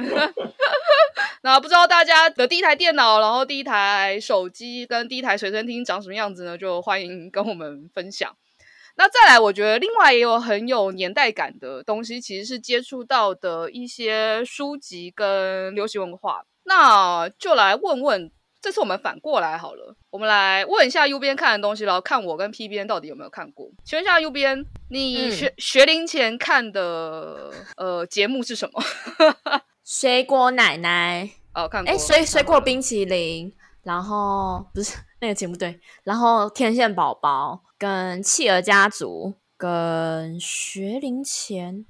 [1.43, 6.59] 那不知道大家的第一台电脑，然后第一台手机跟第一台随身听长什么样子呢？
[6.59, 8.37] 就欢迎跟我们分享。
[8.97, 16.45] 那再来，我觉得另外也有很有年代感的东西，其实是接触到的一些书籍跟流行文化。
[16.65, 18.31] 那就来问问。
[18.61, 23.71] 这次我们反过来好了，我们来问一下 U 边看的东西，然后看我跟 P 边到底有没有看过。
[23.85, 28.83] 请问一下 U 边，你学、嗯、学龄前看的呃节目是什么？
[29.85, 31.93] 水果奶奶哦，看过。
[31.93, 41.87] 哎，水水果冰淇淋，然后不是那个节目对，然后天线宝宝跟企鹅家族跟学龄前，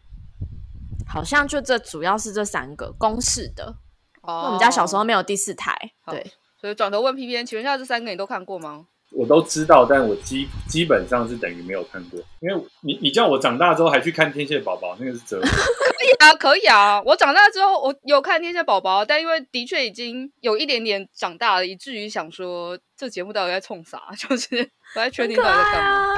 [1.08, 3.76] 好像就这主要是这三个公式的。
[4.22, 5.74] 哦，我们家小时候没有第四台，
[6.06, 8.86] 对，所以转头问 P P N，请问一下这三个你都看过吗？
[9.10, 15.48] 我都知道，但我基基本上是等于没有看过，因为你你叫我长大之后还去看天线宝宝，那个是真的。
[15.98, 17.00] 可以啊，可以啊。
[17.02, 24.02] 我长大之后我有看天线宝宝，但因为的确已经有一点点长大了，以至于想说这节目到底在冲啥？
[24.18, 26.14] 就是不太确定到底在干嘛。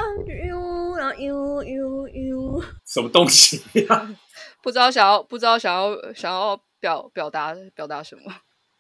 [0.48, 4.16] 呦，然后呦呦呦， 什么东西呀？
[4.62, 8.34] 不知道想要不知道想要想要表表达表达什么？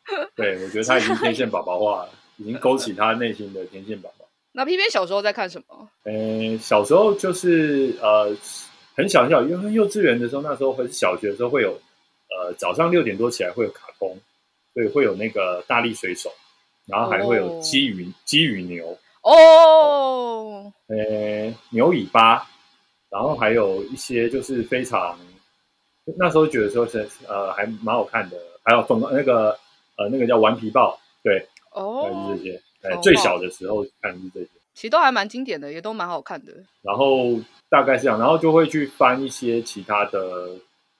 [0.34, 2.10] 对，我觉得他已经天线宝宝化了。
[2.36, 4.24] 已经勾起他内心的天线宝宝。
[4.52, 5.86] 那 P P 小时候在看什么？
[6.04, 8.34] 呃，小时候就是呃
[8.96, 11.78] 很小很小，因为幼稚园的时候，那时候很小学的时候会有
[12.30, 14.18] 呃早上六点多起来会有卡通，
[14.72, 16.32] 所以会有那个大力水手，
[16.86, 22.48] 然后还会有鸡与鸡与牛哦，呃牛尾巴，
[23.10, 25.18] 然后还有一些就是非常
[26.16, 29.58] 那时候觉得说是呃还蛮好看的，还有粉那个
[30.00, 31.46] 呃那个叫顽皮豹，对。
[31.72, 36.52] 哦，是这些，哎，最小的时候看是这些，其实都还蛮经典的，也都蛮好看的。
[36.82, 40.48] 然后大概是这样，然后就会去翻一些其他的，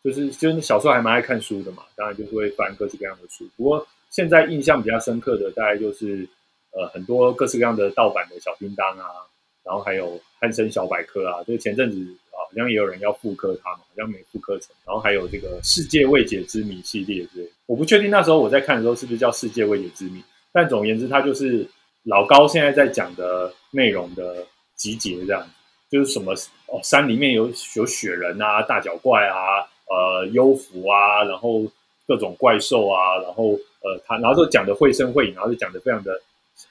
[0.04, 3.48] 就是就是小时候还蛮爱看书的嘛，当然就是会翻各式各样的书。
[3.56, 6.28] 不过现在印象比较深刻的，大概就是
[6.70, 9.26] 呃很多各式各样的盗版的小叮当啊，
[9.64, 11.98] 然后还有汉声小百科啊，就前阵子
[12.32, 14.74] 好像也有人要复刻它嘛，好像没复刻成。
[14.86, 20.22] 然后还有这个世界未解之谜系列之类，我不确定那时候我在看的时候是不是叫世界未解之谜。
[20.52, 21.68] 但总而言之，它就是
[22.04, 25.46] 老高现在在讲的内容的集结，这样
[25.88, 26.32] 就是什么
[26.66, 31.62] 哦，山里面有有雪人啊、大脚怪啊、呃幽浮啊，然后
[32.08, 36.20] 各种怪兽啊，然后呃他然后就讲的绘声绘影，然后就讲的非常的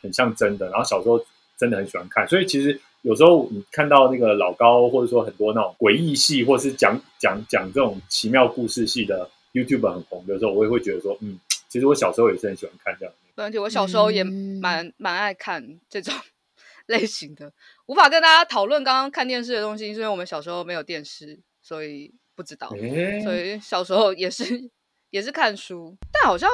[0.01, 0.67] 很像真的。
[0.69, 1.23] 然后小时候
[1.57, 13.13] 真的很喜欢看，所以其实有时候你看到那个老高，或者说很多那种诡异系，或是讲讲讲这种奇妙故事系的 YouTube 很红的时候，我也会觉得说，嗯，其实我小时候也是很喜欢看这样。
[13.35, 16.13] 没问题我小时候也蛮蛮、嗯、爱看这种
[16.87, 17.51] 类型的，
[17.85, 22.67] 无法跟大家讨论刚刚看电视的东西，是因为我们小时候没有电视，所以不知道。
[22.79, 24.69] 欸、所以小时候也是
[25.09, 26.49] 也是看书，但好像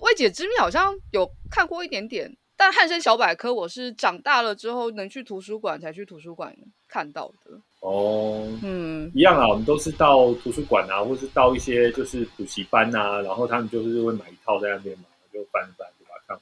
[0.00, 2.34] 未解之谜好像有看过一点点。
[2.60, 6.54] 但汉生小百科我是长大了之后能去图书馆才去图书馆
[6.86, 7.58] 看到的。
[7.80, 15.88] 哦，嗯，一样啊，我们都是到图书馆啊，或是到一些就是补习班啊，然后他们就是会买一套在那边嘛，就翻翻。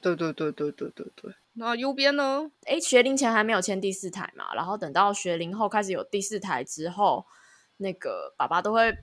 [0.01, 2.51] 对对对对对对对，那右边呢？
[2.65, 7.25] 哎，学龄前还没有签第四台嘛，然后等到学龄后开始有第四台之后，
[7.77, 8.93] 那个爸爸都会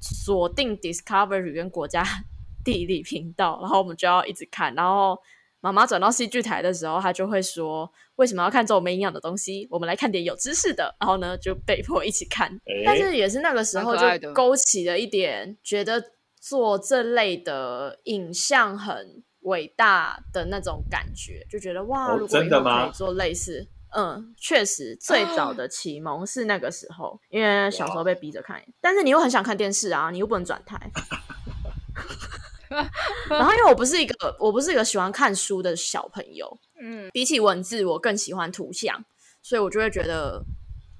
[0.00, 2.04] 锁定 Discovery 跟国家
[2.64, 4.74] 地理频道，然后我们就要一直看。
[4.74, 5.16] 然后
[5.60, 9.66] 妈妈转到戏剧台的时候，她就会说：“为什么要看这种没营养的东西？
[9.70, 12.50] 我们来看点有知识的。”然后呢，就被迫一起看。
[12.84, 16.02] 但是也是那个时候就勾起了一点，觉得
[16.40, 19.22] 做这类的影像很。
[19.44, 30.78] 伟大的那种感觉，就觉得哇，如果以后可以做类似，嗯，确实最早的启蒙是那个时候，因为小时候被逼着看，但是你又很想看电视啊，你又不能转台。
[33.28, 39.04] 然后因为我不是一个我不是一个喜欢看书的小朋友，嗯，比起文字，我更喜欢图像，
[39.42, 40.44] 所以我就会觉得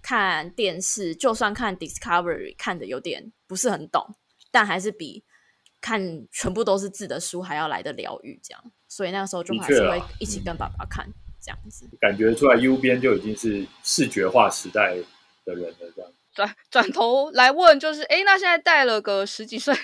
[0.02, 4.14] 看电视，就算看 Discovery 看的有点不是很懂，
[4.50, 5.24] 但还是比。
[5.83, 11.09] 看全部都是字的书还要来的疗愈，这样，所以那个时候就还是会一起跟爸爸看
[11.40, 11.88] 这样子。
[11.98, 14.94] 感觉出来 U 边就已经是视觉化时代
[15.46, 16.12] 的人了，这样。
[16.35, 19.74] 转转头来问，就是哎，那现在带了个十几岁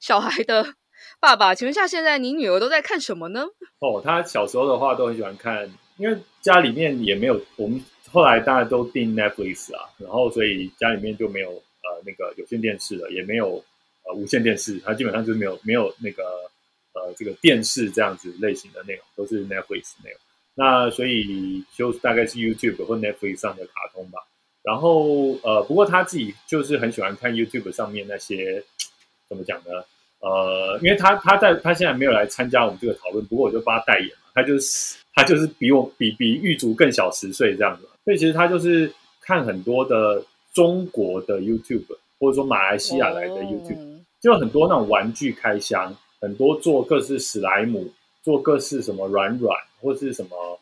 [0.00, 0.74] 小孩的
[1.20, 3.46] 爸爸，请问一下，现在你女儿都在看什么呢？
[3.78, 7.80] 哦，她小时候的话都很喜欢看，因为家里面也没有，我们
[8.10, 13.62] 后来大家都订 Netflix 啊，然后所以家里面就没有呃那个有线电视了，也没有。
[14.02, 16.22] 呃，无线电视它基本上就是没有没有那个
[16.94, 20.18] 呃这个电视这样子类型的内容，都是 Netflix 内容。
[20.54, 24.18] 那所以就大概是 YouTube 或 Netflix 上的卡通吧。
[24.62, 28.64] 然后呃，不过他自己就是很喜欢看 YouTube 上面那些
[29.28, 29.84] 怎么讲呢？
[30.20, 34.30] 呃，因为他他在他现在没有来参加我们这个讨论，不过我就帮他代言嘛。
[34.34, 41.84] 他就是他就是比我比比玉竹更小十岁这样子，所以其实他就是看很多的中国的 YouTube。
[42.22, 43.78] 或者说马来西亚来的 YouTube，
[44.20, 47.90] 就很多那种玩具开箱，很多做各式史莱姆，
[48.22, 50.60] 做各式什么软软，或是什么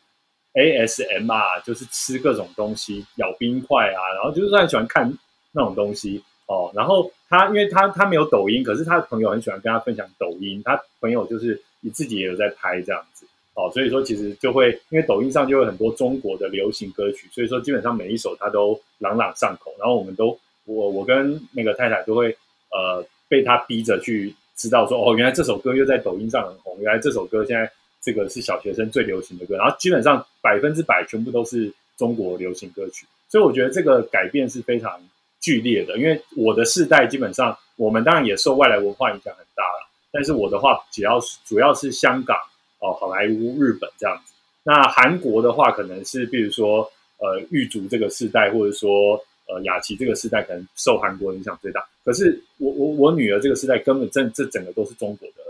[0.53, 5.13] ASMR，就是吃各种东西，咬冰块啊，然后就是很喜欢看
[5.51, 6.71] 那种东西哦。
[6.73, 22.35] 然后他因为他他没有抖音，可是他的朋友很喜欢跟他分享抖音，他朋友就是你自己也有在拍这样子哦，所以说其实就会因为抖音上就有很多中国的流行歌曲，所以说基本上每一首他都朗朗上口，然后我们都我我跟那个太太都会
[22.71, 27.69] 呃被他逼着去知道说哦，原来这首歌又在抖音上很红，原来这首歌现在
[28.01, 35.01] 这个是小学生最流行的歌，然后基本上百分之百全部都是中国流行歌曲，所以我觉得这个改变是非常
[35.39, 42.37] 剧烈的，因为我的世代基本上我们当然也受外来文化影响很大了，但是我的话只要是主要是香港。
[42.81, 44.33] 哦，好莱坞、日本这样子。
[44.63, 51.85] 那韩国的话，可能是比如说，呃，玉竹这个世代，或者说，呃，雅琪这个世代，可能受韩国影响最大。
[52.05, 55.43] 可是我我我女儿这个世代，根本这这整个都是中国的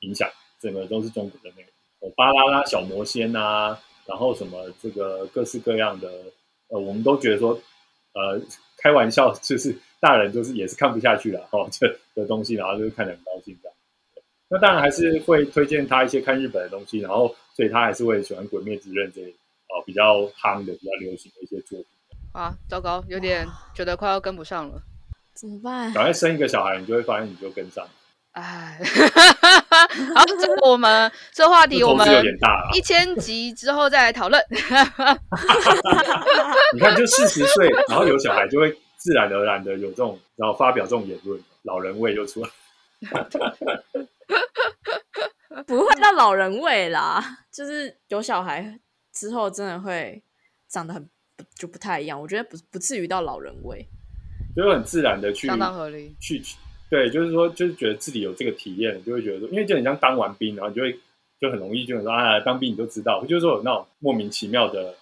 [0.00, 0.28] 影响，
[0.60, 1.68] 整个都是中国的那个，
[2.00, 6.10] 哦，巴啦啦小魔仙啊，然后什么这个各式各样的，
[6.70, 7.56] 呃，我们都觉得说，
[8.14, 8.40] 呃，
[8.78, 13.76] 开玩笑，就是大人就是也是看不下去了，哦，这的东西，然后就是看得很高兴这样。
[14.48, 21.86] 那当然还是会推荐他一些看日本的东西，然后所以他还是会喜欢《鬼灭之刃》这哦比较夯的、比较流行的一些作品。
[22.32, 24.80] 啊，糟糕，有点觉得快要跟不上了，
[25.34, 25.92] 怎么办？
[25.92, 27.86] 赶快生一个小孩，你就会发现你就跟上。
[28.34, 28.78] 哎，
[30.14, 32.06] 好，这个我们这话题我们
[32.74, 34.42] 一千集之后再来讨论。
[36.74, 42.50] 你看，就四十岁，然后有小孩，就会自然而然的有这种，然后发表这种言论，老人味就出来。
[45.66, 48.80] 不会到老人味啦，就是有小孩
[49.12, 50.20] 之后，真的会
[50.68, 51.08] 长得很
[51.56, 52.20] 就不太一样。
[52.20, 53.88] 我觉得不不至于到老人味，
[54.56, 56.16] 就很自然的去相当合理。
[56.20, 56.42] 去
[56.94, 60.96] 对，就是说，就是觉得自己有这个体验，就会觉得说，因为就很像当完兵，然后你就会
[61.40, 64.94] 就很容易就说啊，当兵你就知道，就是说有那种莫名其妙的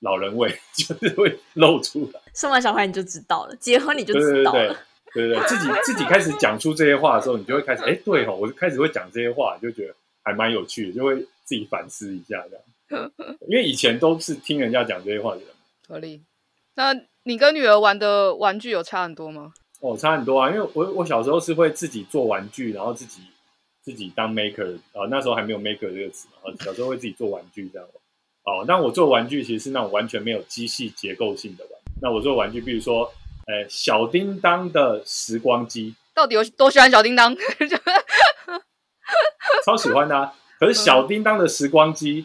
[0.00, 2.20] 老人味， 就是会露出来。
[2.34, 4.74] 生完小孩你就知道了，结婚你就知道了。
[5.12, 13.12] 对对对对对对，自己自己开始讲出这些话的时候，你就会开始哎，对哦，我就开始会讲这些话，就觉得还蛮有趣的，就会自己反思一下这样。
[13.46, 15.48] 因为以前都是听人家讲这些话的人。
[15.86, 16.22] 合理。
[16.76, 19.52] 那你跟女儿玩的玩具有差很多吗？
[19.84, 23.20] 哦，差很多啊，因为我我小时候是会自己做玩具，然后自己
[23.82, 27.86] 自己当 maker 啊，那时候还没有 maker 这个词嘛，小时候会自己做玩具这样。
[28.44, 31.92] 哦，那我做玩具其实是那种完全没有机械结构性的玩具。
[32.00, 33.12] 那我做玩具，比如说。
[33.46, 37.36] 哎，小叮当的时光机到底有多喜欢小叮当？
[39.66, 40.32] 超喜欢的啊！
[40.58, 42.24] 可是小叮当的时光机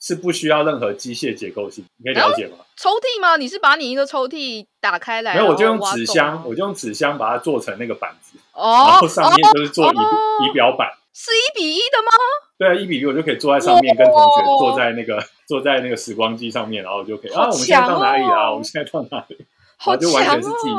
[0.00, 2.56] 是不需要任何机械结构性，你可以了解吗？
[2.76, 3.36] 抽屉吗？
[3.36, 5.34] 你是把你一个抽屉打开来？
[5.34, 12.10] 没有，我就用纸箱，我就用纸箱把它做成那个板子，哦，然后上面就是做仪仪表板，是一比一的吗？
[12.58, 18.50] 对啊，一比一，我就可以坐在上面，跟同学坐在那个坐在那个时光机上面，然后就可以啊，我们现在到哪里啊？
[18.50, 19.36] 我们现在到哪里？
[19.76, 20.70] 好，就完全是自己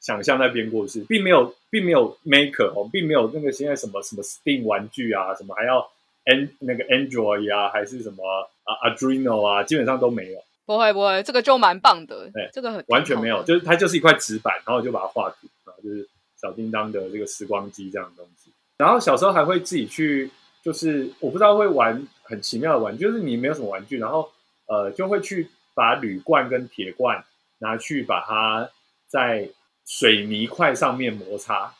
[0.00, 5.86] 想象在编故事，并没有，并没有 maker 哦，并没有那个现在什么什么 Steam 玩具啊，什么还要
[6.24, 8.24] N 那个 Android 啊，还是什么
[8.64, 10.38] 啊 Arduino 啊，基本上都没有。
[10.64, 12.30] 不会不会，这个就蛮棒的。
[12.32, 16.08] 对，这个很完全没有，就是它就是一块纸板，然后就把它画图，然后就是
[16.40, 18.50] 小叮当的这个时光机这样的东西。
[18.78, 20.30] 然后小时候还会自己去，
[20.62, 24.30] 就是我不知道会玩很奇妙的玩具，就是你没有什么玩具，然后
[24.66, 27.24] 呃就会去把铝罐跟铁罐。
[27.64, 28.68] 拿去把它
[29.06, 29.48] 在
[29.86, 31.72] 水泥块上面摩擦，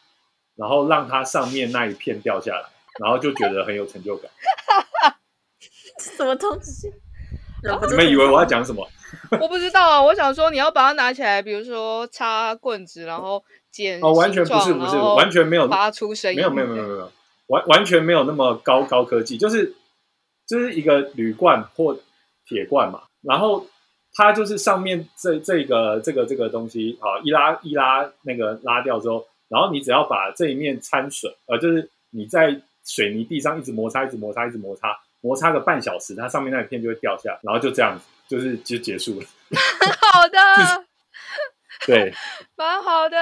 [0.54, 2.68] 然后让它上面那一片掉下来，
[3.00, 4.30] 然后就觉得很有成就感。
[5.98, 6.92] 什么东西？
[7.88, 8.86] 你们以为我要讲什么？
[9.40, 17.12] 我不知道啊，我想说你要把它拿起来，比如说插棍子，然后剪哦，完全不是不是，完全没有发出声音，没有没有没有没有，
[17.46, 19.74] 完完全没有那么高高科技，就是
[20.46, 21.96] 就是一个铝罐或
[22.46, 23.66] 铁罐嘛，然后。
[24.14, 39.26] 它就是上面这这个这个这个东西啊，一拉一拉那个拉掉之后，然后你只要把这一面掺水，呃，就是你在水泥地上一直摩擦，一直摩擦，一直摩擦，摩擦个半小时，它上面那一片就会掉下来，然后就这样子，就是就结束了。
[40.12, 40.38] 好的，
[41.86, 42.12] 对，
[42.56, 43.16] 蛮好的。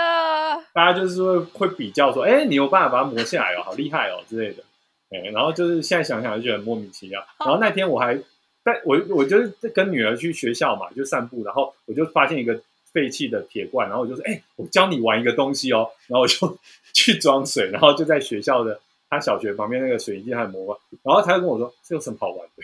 [0.73, 4.62] 大家就是会会比较说，哎，你有办法把它磨下来哦，好厉害哦之类的。
[5.11, 7.25] 哎，然后就是现在想想就觉得莫名其妙。
[7.38, 8.20] 然后那天我还。
[8.62, 12.61] 但我我就是跟女儿去学校嘛，就散步，然后我就发现一个
[12.92, 16.59] 废弃的铁罐，然后我就说：“哎、欸，我教你玩一个东西哦。”然后我就
[16.92, 18.79] 去装水，然后就在学校的
[19.11, 22.62] 他小学旁边那个水泥机上磨，然后他就跟我说：“这有什么好玩的？”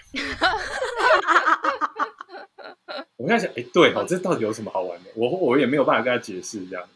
[3.16, 6.88] 我跟他讲：“哎、欸，对哦，这到底有什么好玩的？”我我也没有办法跟他解释，这样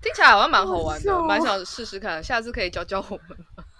[0.00, 3.36] 听起来好像蛮好玩的，蛮想试试看，下次可以教教我们。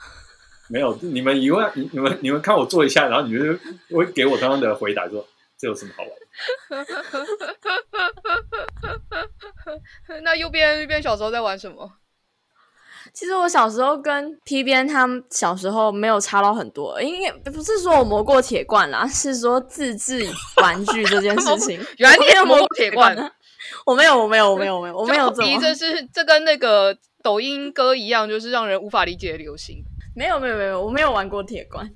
[0.69, 5.27] 没有，你们以为你你们你们看我做一下，然后你们就会给我刚刚的回答说，说
[5.57, 6.13] 这有什么好玩
[10.09, 10.21] 的？
[10.23, 11.93] 那右边右边小时候在玩什么？
[13.15, 21.81] 其实我小时候跟 P 编他们小时候没有差到很多，因为不是说我磨过铁罐啦，是说自制玩具这件事情。
[21.99, 23.31] 原来你也磨过铁罐呢？
[23.87, 25.31] 我没有，我没有，我没有，我没有，我没有。
[25.31, 29.85] 这这是这跟那个抖音歌一样，就是让人无法理解的流行。
[30.17, 31.89] 没有，没有，没有，我没有玩过铁罐。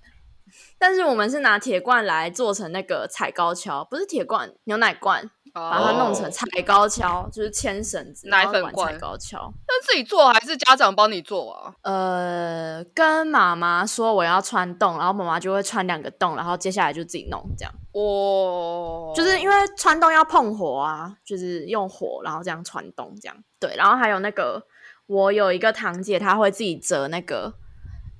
[0.78, 5.28] 但是我们是拿铁罐来做成那个踩高跷，不是铁罐，牛奶罐。
[5.58, 9.52] 把它弄成踩高跷，就是牵绳子，奶粉罐踩高跷。
[9.66, 11.74] 那自己做还是家长帮你做啊？
[11.82, 17.72] 呃，跟妈妈说我要穿洞，然后妈妈就会穿两个洞，然后接下来就自己弄这样。
[17.92, 23.36] 哦，就是因为穿洞要碰火啊，就是用火，然后这样穿洞这样。
[23.58, 24.62] 对，然后还有那个，
[25.06, 27.54] 我有一个堂姐，她会自己折那个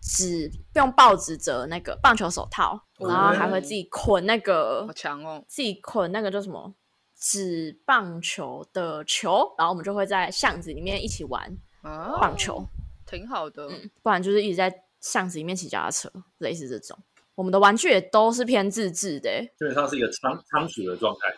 [0.02, 6.74] 纸，用报纸折那个棒球手套，然后还会自己捆那个，好强哦，自己捆那个叫什么？
[7.18, 12.68] 纸棒球的球，然后我们就会在巷子里面一起玩棒球，哦、
[13.06, 13.90] 挺好的、嗯。
[14.02, 16.96] 不然就是一直在巷子里面骑脚踏车，类似这种。
[17.34, 21.34] 我们的玩具也都是偏自制的，基本上是一个仓仓鼠的状态。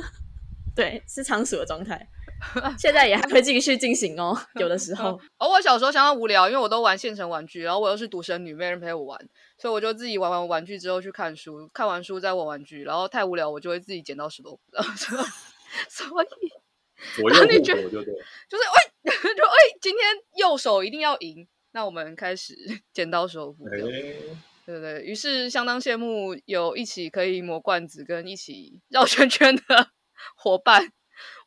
[0.74, 2.08] 对，是仓鼠的状态。
[2.76, 5.18] 现在也还会继续进行哦， 有的时候。
[5.38, 9.18] 而我小时候相当无聊，因为我都玩现成玩具，然后我又是独生女，没人陪我玩，
[9.58, 14.60] 所以我就自己玩完玩具之后去看书，看完书再玩玩具，然后太无聊，我就会自己剪刀石头布。
[15.88, 16.26] 所以，
[17.16, 18.64] 左右互搏就对，就是
[19.04, 20.04] 喂，就哎，今天
[20.36, 22.54] 右手一定要赢，那我们开始
[22.92, 23.64] 剪刀石头布。
[23.66, 23.82] 欸、对
[24.66, 29.88] 对对，于是相当羡慕有一起可以磨罐子跟一起绕圈圈的
[30.36, 30.92] 伙伴。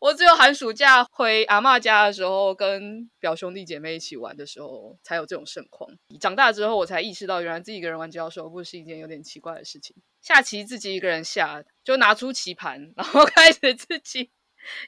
[0.05, 5.89] 我只有寒暑假回阿妈家的时候，跟表兄弟姐妹一起玩的时候，才有这种盛况。
[6.19, 9.95] 长大之后，我才意识到，原来自己一个人玩剪刀石头布是一件有点奇怪的事情。
[10.21, 14.29] 下棋自己一个人下，就拿出棋盘，然后开始自己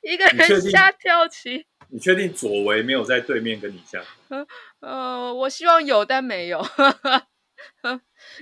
[0.04, 1.66] 一个人下跳棋。
[1.90, 4.04] 你确定左为没有在对面跟你下？
[4.82, 6.62] 呃，我希望有，但没有。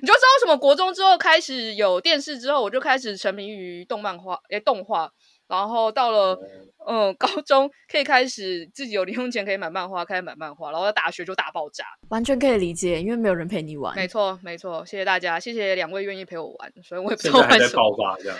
[0.02, 5.14] 你就知道为什么国中之后开始有电视之后，我就开始沉迷于动漫画，诶，动画。
[5.48, 6.40] 然后到了
[6.88, 10.72] 嗯高中，可以开始自己有零用钱可以买漫画，开始买漫画。
[10.72, 13.96] 然后到大学就大爆炸，完全可以理解，因为没有人陪你玩。
[13.96, 16.74] 没错，没错，谢谢大家，谢谢两位愿意陪我玩。
[16.84, 17.58] 所以我也不知道为什么。
[17.58, 18.38] 现在还在爆发这样。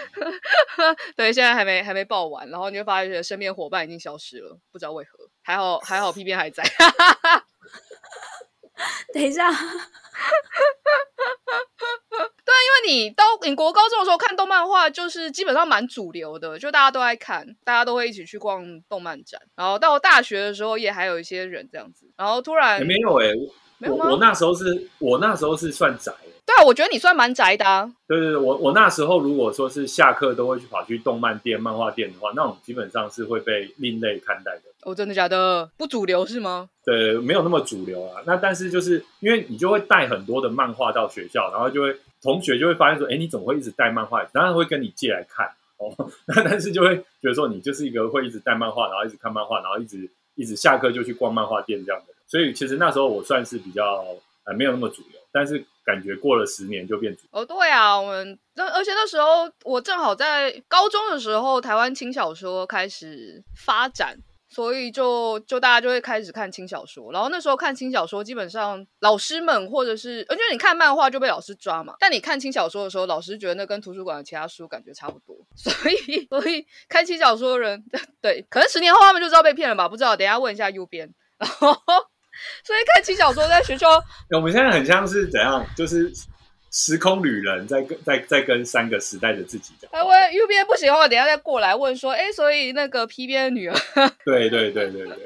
[1.16, 5.12] 对，现在还没还没爆完，然后你就发现身边伙伴已经消失了，不知道为何。
[5.44, 6.64] 还好还好，P 编还在。
[9.14, 9.50] 等一下。
[12.46, 19.42] 对，因为你到你国高中的时候看动漫画，就是基本上蛮主流的，就大家都爱看，大家都会一起去逛动漫展。
[19.56, 22.10] 然后到大学的时候，也还有一些人这样子。
[22.16, 23.34] 然后突然没有哎、欸，
[23.78, 24.06] 没有吗？
[24.06, 26.14] 我，我那时候是我那时候是算宅。
[26.46, 27.92] 对啊，我觉得你算蛮宅的啊。
[28.08, 34.62] 对对对，我我那时候如果说是下课都会去跑去动漫店、漫画店的话，那种基本上是会被另类看待的。
[34.84, 35.70] 哦，真的假的？
[35.76, 36.70] 不主流是吗？
[36.86, 38.22] 对，没有那么主流啊。
[38.28, 44.24] 那但是就是因为你就会带很多的漫画到学校，然后就会同学就会发现说，哎，你怎么会一直带漫画？
[44.26, 45.92] 当然会跟你借来看哦。
[46.28, 52.14] 那但是就会觉得说，你就是一个会一直带漫画，然后一直看漫画，然后一直一直下课就去逛漫画店这样的。
[52.28, 54.06] 所以其实那时候我算是比较
[54.44, 57.24] 呃没有那么主流，但是感觉过了十年就变主。
[57.32, 64.18] 哦，对啊，我们那而且那时候我正好在高中的时候，台湾轻小说开始发展。
[64.48, 77.84] 所以就就大家就会开始看轻小说，然后那时候看轻小说，基本上老师们或者是，而且你看漫画就被老师抓嘛，但你看轻小说的时候，老师觉得那跟图书馆的其他书感觉差不多， 所以所以看轻小说的人，
[78.22, 79.90] 对，可能十年后他们就知道被骗了吧？
[79.90, 81.14] 不知道，等一下问一下右边。
[81.38, 81.76] 然后
[82.64, 83.88] 所以看轻小说在学校，
[84.36, 86.12] 我们现在很像是怎样，就是。
[86.78, 89.90] 时空旅人在跟在在跟三个时代的自己讲。
[89.94, 93.74] 哎，我右边不行的话，等下再过来问说，哎，所以那个 P 编的女儿，
[94.26, 95.26] 对对对对对，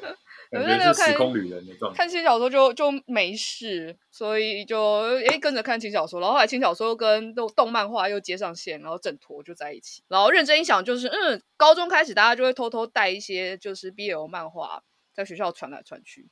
[0.52, 1.98] 感觉是时空旅人的状态。
[1.98, 10.04] 看轻小说就就没事，所以就哎跟着看轻小说，然后后来轻小说跟动动漫画又接上线，然后整坨就在一起。
[10.08, 14.84] 然后认真一想，就是嗯，高中开始大家就会偷偷带一些就是 BL 漫画
[15.16, 16.28] 在学校传来传去，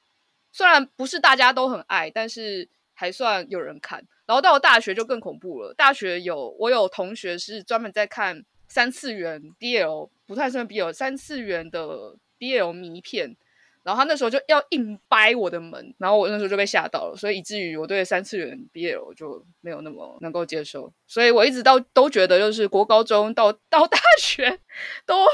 [0.52, 4.06] 虽然不是大家都很爱，但是还算有人看。
[4.26, 5.74] 然后到了大学就更恐怖了。
[5.74, 13.38] 大学有我有同学是专门在看三次元 BL，不太算 BL，三次元的 BL 迷片。
[13.84, 20.92] 然后他那时候就要硬掰我的门，然后我那时候就被吓到了，所以以至于我对三次元 BL 就没有那么能够接受。
[21.08, 24.60] 所以我一直到都觉得，就是国高中到到大学
[25.06, 25.26] 都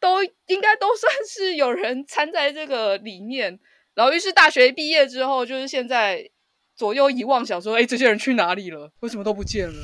[0.00, 3.60] 都应该都算是有人掺在这个里面。
[3.94, 6.28] 然后于是大学毕业之后，就是现在。
[6.74, 8.90] 左右一望，想说：“哎，这些人去哪里了？
[9.00, 9.74] 为什么都不见了？”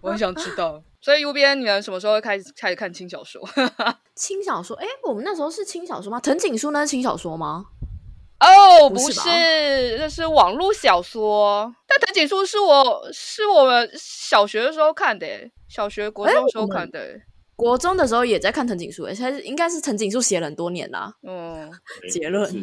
[0.00, 0.82] 我很想知道。
[0.98, 3.46] 所以，右边你们什么时候会开始开始看轻小说？
[4.16, 4.74] 轻小说？
[4.78, 6.18] 哎，我们那时候是轻小说吗？
[6.20, 7.66] 藤井树那是轻小说吗？
[8.40, 11.72] 哦，不不是，那是网络小说。
[11.86, 15.26] 但藤井树是我是我们小学的时候看的，
[15.68, 17.20] 小学国中的时候看的。
[17.58, 21.12] 国中的时候也在看藤井树，诶，他是应该是藤井树写了很多年啦。
[21.24, 21.68] 嗯，
[22.08, 22.56] 结论是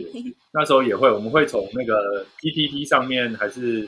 [0.53, 3.85] 那时候也会，我们会从那个 PPT 上面，还是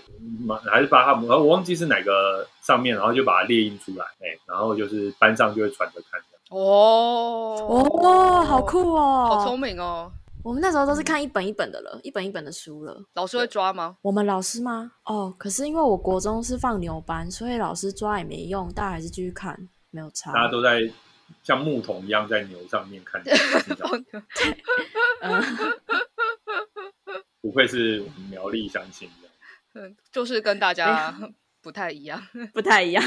[0.69, 6.19] 还是把它，我忘记是哪个上面，然后就把它列印出来，哎，然后就是班上就会传着看。
[6.49, 10.11] 哦哦，好酷哦，好聪明哦。
[10.43, 13.01] 我们那时候都是看一本一本的了，一本一本的书了。
[13.15, 13.95] 老师会抓吗？
[14.01, 14.91] 我们老师吗？
[15.05, 19.69] 哦，可是因为我国中是放牛班，所以老师抓也没用，大家还是继续看。
[19.97, 20.87] 没有差，大家都在
[21.41, 23.19] 像牧童一样在牛上面看。
[27.41, 29.29] 不愧是苗栗相亲的，
[29.81, 31.11] 嗯，就是跟大家
[31.63, 32.21] 不太一样，
[32.53, 33.03] 不太一样，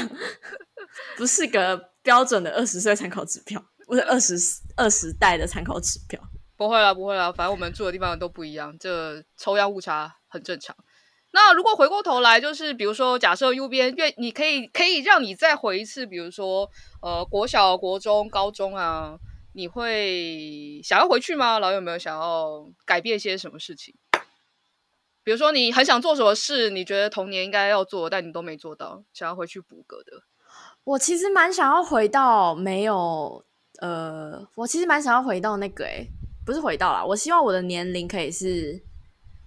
[1.15, 4.35] 不是个标准的二十岁参考指标，不是二十
[4.75, 6.21] 二十代的参考指标。
[6.57, 10.75] 不会啦，不会啦，反正我们住的地方都不一样，这抽样误差很正常。
[11.33, 16.69] 那如果回过头来，就是比如说，假设 U 编愿，你可以可以让你再回一次，比如说，
[17.01, 19.17] 呃，国小、国中、高中啊，
[19.53, 21.57] 你会想要回去吗？
[21.59, 23.95] 然后有没有想要改变些什么事情？
[25.23, 30.23] 比如说，你很想做什么事，你觉得童年应该要做，但你都没做到，想要回去补个的。
[30.83, 33.45] 我其实蛮想要回到没有，
[33.79, 36.07] 呃，我其实蛮想要回到那个，诶，
[36.45, 38.83] 不是回到啦，我希望我的年龄可以是。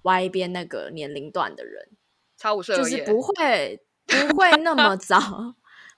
[0.04, 1.88] Y 边那个年龄段的人，
[2.36, 5.18] 差五岁，就是不会不会那么早，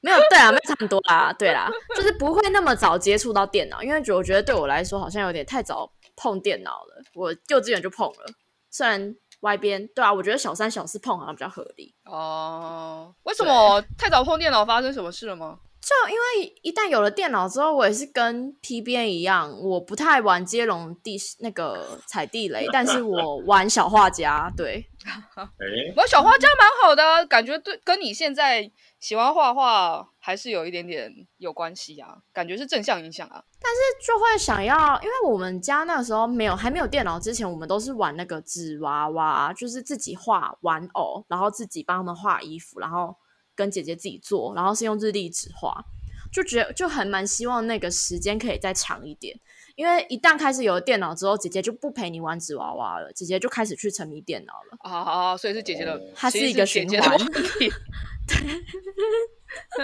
[0.01, 7.03] 没有对啊，没有差很多啦，对啦，就是不会那么早接触到电脑，因为我觉得对我来说好像有点太早碰电脑了。
[7.15, 8.27] 我幼稚园就碰了，
[8.71, 13.13] 虽然 Y 边对啊，我觉得小三小四碰好像比较合理哦。
[13.25, 14.65] 为什么太早碰电脑？
[14.65, 15.59] 发生什么事了吗？
[15.87, 24.53] 就因为一旦有了电脑之后，我也是跟 P 编一样，我不太玩接龙地那个踩地雷，但是我玩小画家。
[24.57, 24.85] 对，
[25.95, 28.69] 玩小画家蛮好的，感觉对，跟你现在
[28.99, 33.45] 喜欢画画还是有一点点有关系啊，感觉是正向影响啊。
[33.61, 43.15] 但是就会想要，因为我们家那个时候没有还没有电脑之前，我们都是玩那个纸娃娃，就是自己画玩偶，然后自己帮他们画衣服，然后。
[43.57, 45.83] 跟姐姐自己做，然后是用日历纸画，
[46.31, 49.37] 就觉得就很蛮希望那个时间可以再长一点。
[49.75, 54.79] 因为一旦开始有了电脑之后，姐姐就不陪你玩纸娃娃了，姐姐就开始去沉迷电脑了。
[54.81, 55.37] 啊啊！
[55.37, 57.19] 所以是姐姐的，它是一个循环。
[57.19, 57.69] 对，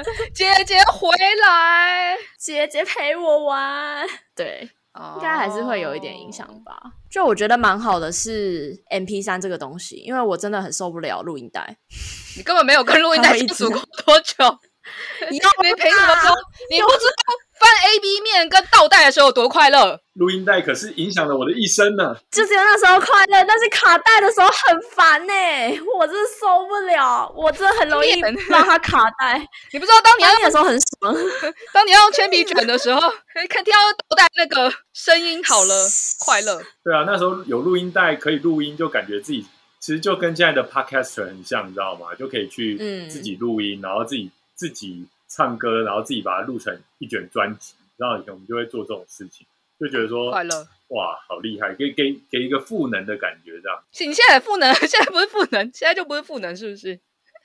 [0.33, 1.11] 姐姐回
[1.43, 4.07] 来，姐姐陪我玩。
[4.35, 4.71] 对。
[5.17, 6.79] 应该还是会有一点影响吧。
[6.83, 6.93] Oh.
[7.11, 11.79] 就我觉得蛮好的是 M P 三这个东西，因为我真的很受不了录音带。
[12.37, 14.59] 你根本没有跟录音带相处过多久，
[15.31, 16.35] 你又没陪什么说，
[16.71, 20.01] 你不知道翻 A B 面跟倒带的时候有多快乐。
[20.15, 22.15] 录音带可是影响了我的一生呢。
[22.31, 25.81] 就只有那时候快乐，但是卡带的时候很烦呢、欸。
[25.99, 29.39] 我真的受不了，我真的很容易让它卡带。
[29.73, 31.15] 你不知道当你要用的时候很爽，
[31.73, 33.01] 当你要用铅笔卷的时候，
[33.49, 33.79] 看听到
[34.09, 35.75] 倒带那个声音好了，
[36.27, 36.61] 快乐。
[36.85, 39.47] 对啊，那时候有录音带可以录音，就感觉自己
[39.81, 42.09] 其实就跟现在的 podcaster 很像，你知道吗？
[42.19, 42.77] 就可以去
[43.09, 44.31] 自己录音，然后自己
[44.63, 47.75] 自己唱歌，然后自己把它录成一卷专辑。
[47.97, 49.45] 然后以前我们就会做这种事情。
[49.81, 50.55] 就觉得说快乐
[50.91, 53.83] 哇，好厉害，给给给一个赋能的感觉，这样。
[53.91, 57.01] 你现在赋能， 现在不是赋能，现在就不是赋能，是不是？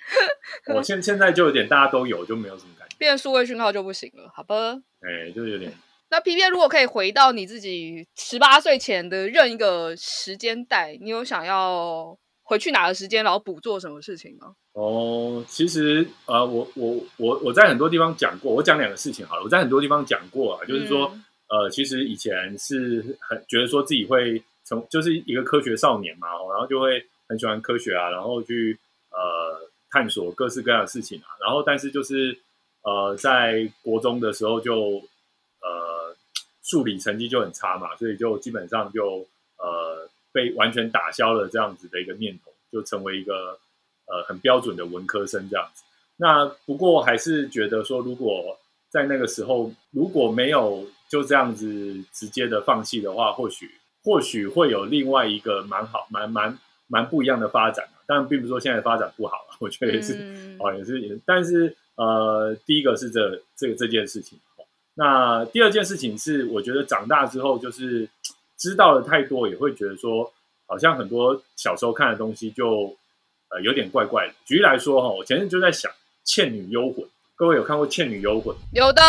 [0.75, 2.95] 我现现在就有点大家都有，就没有什么感觉。
[2.99, 4.73] 变数位讯号就不行了，好吧？
[5.01, 5.73] 哎、欸，就有点。
[6.09, 12.17] 那 P P 如果可以回到你自己十八岁前的任一个时间带，你有想要
[12.47, 14.55] 回去哪个时间，然后补做什么事情吗？
[14.73, 19.43] 哦，其实呃，我我我我在很多地方讲过，我讲两个事情好了。
[19.43, 21.11] 我在很多地方讲过啊，就是说。
[21.13, 28.77] 嗯呃，其实以前是很觉得说自己会从就是一个科学少年嘛，然后就会很喜欢科学啊，然后去
[29.11, 29.57] 呃
[29.89, 32.37] 探索各式各样的事情啊，然后但是就是
[32.81, 35.01] 呃在国中的时候就
[35.61, 36.13] 呃
[36.63, 39.25] 数理成绩就很差嘛，所以就基本上就
[39.57, 43.59] 呃被完全打消了这样子的一个念头，就成为一个
[44.05, 45.83] 呃很标准的文科生这样子。
[46.17, 48.57] 那不过还是觉得说，如果
[48.89, 53.69] 在那个时候如果没有就这样子直接的放弃的话，或许
[54.03, 56.57] 或许会有另外一个蛮好、蛮蛮
[56.87, 57.87] 蛮不一样的发展。
[58.07, 61.19] 当然，并不是说现在发展不好，我觉得也是，嗯、哦，也是也。
[61.25, 64.39] 但是，呃，第一个是这这这件事情。
[64.93, 68.07] 那第二件事情是，我觉得长大之后，就是
[68.57, 70.33] 知道的太多，也会觉得说，
[70.65, 72.95] 好像很多小时候看的东西就
[73.49, 74.33] 呃有点怪怪的。
[74.45, 75.91] 举例来说，哈，我前阵就在想
[76.23, 77.05] 《倩女幽魂》，
[77.35, 78.55] 各位有看过《倩女幽魂》？
[78.73, 79.01] 有的。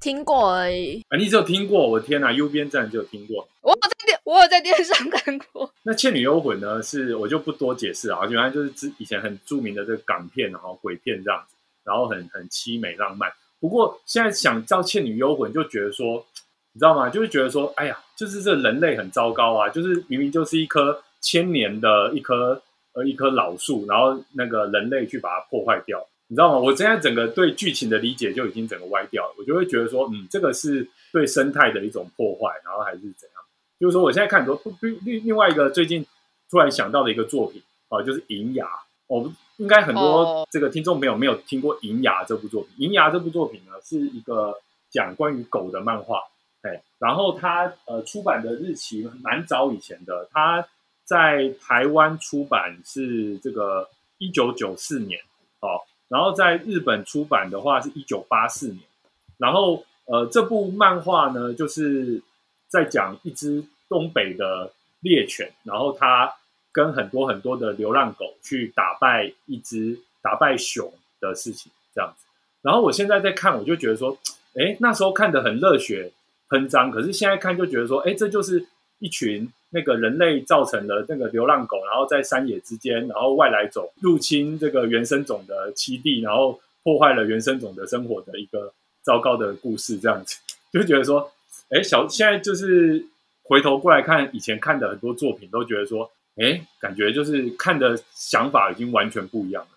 [0.00, 1.04] 听过而已。
[1.08, 1.84] 啊，你只有听过？
[1.88, 3.48] 我天哪，U 边站就有听过。
[3.62, 5.68] 我有在电，我有在电视上看过。
[5.82, 6.80] 那《倩女幽魂》呢？
[6.84, 13.28] 是我就不多解释啊，原来就是之以前很著名的这个港片，然后鬼片这样子，然后很很凄美浪漫。
[13.58, 16.24] 不过现在想到《倩女幽魂》，就觉得说，
[16.72, 17.10] 你知道吗？
[17.10, 19.68] 就是觉得说，哎呀，就是这人类很糟糕啊！
[19.68, 22.60] 就是明明就是一棵千年的一棵
[22.92, 26.06] 呃一棵老树，然后那个人类去把它破坏掉。
[26.28, 26.58] 你知道吗？
[26.58, 33.42] 我现在整个对剧情的理解就已经整个歪掉了，我就会觉得说，嗯，这个是对生态的一种破坏，然后还是怎样？
[33.80, 36.04] 就是说，我现在看很多另另另外一个最近
[36.50, 38.64] 突然想到的一个作品啊，就是《银牙》。
[39.08, 44.54] 哦应该很多这个听众朋友没有听过《银牙》这部作品，《银牙》这部作品呢是一个
[44.88, 46.37] 讲关于狗的漫画，哎，
[46.98, 50.66] 然后它呃出版的日期蛮早以前的，它
[51.04, 53.88] 在台湾出版是这个
[54.18, 55.20] 一九九四年，
[55.60, 55.80] 哦。
[56.08, 58.80] 然后在日本出版的话是一九八四年，
[59.36, 62.22] 然后呃这部漫画呢就是
[62.66, 66.34] 在讲一只东北的猎犬，然后它
[66.72, 72.24] 跟很多很多的流浪狗去打败一只打败熊的事情这样子。
[72.62, 74.16] 然后我现在在看，我就觉得说，
[74.54, 76.10] 哎，那时候看得很热血
[76.48, 78.66] 喷张，可是现在看就觉得说，哎，这就是
[78.98, 79.50] 一群。
[79.70, 88.72] 那个人类造成的那个流浪狗，然后在山野之间，然后外来种入侵这个原生种的栖地，然后破坏了原生种的生活的一个
[89.02, 90.38] 糟糕的故事，这样子
[90.72, 91.30] 就觉得说，
[91.68, 93.04] 哎，小现在就是
[93.42, 99.68] 回头过来看以前看的很多作品，都觉得说，哎，感觉就是看的想法已经完全不一样了。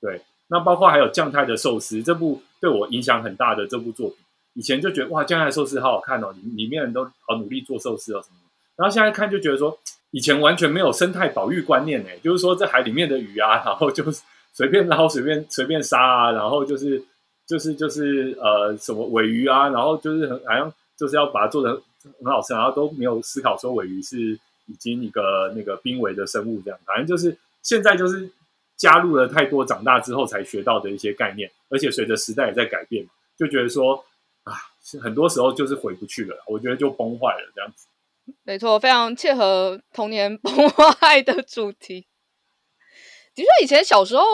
[0.00, 4.18] 对，那包括还有将太的寿司这部对我影响很大的这部作品，
[4.54, 8.36] 以前就觉得哇，将太的寿司好好看哦，里里面人都好努力做寿司哦什么。
[8.76, 9.78] 然后现在看就觉得说，
[10.10, 14.22] 以前完全没有生态保育观念哎，就是说这海里面的鱼啊，然后就是
[14.52, 17.02] 随便捞、随便随便杀啊，然后就是
[17.46, 21.80] 就是就是呃什么尾鱼啊，然后就是很好像就是要把它做得
[22.22, 28.28] 很好吃，然后都没有思考说尾鱼是已经一个那个濒危的生物这样，反正就是现在就是
[28.76, 33.06] 加入了太多长大之后才学到的一些概念，而且随着时代也在改变，
[33.38, 34.04] 就觉得说，
[35.00, 37.86] 很多时候就是回不去了，我觉得就崩坏了这样子。
[38.44, 42.06] 没错，非常切合童年 崩坏的主题。
[43.34, 44.24] 的确，以前小时候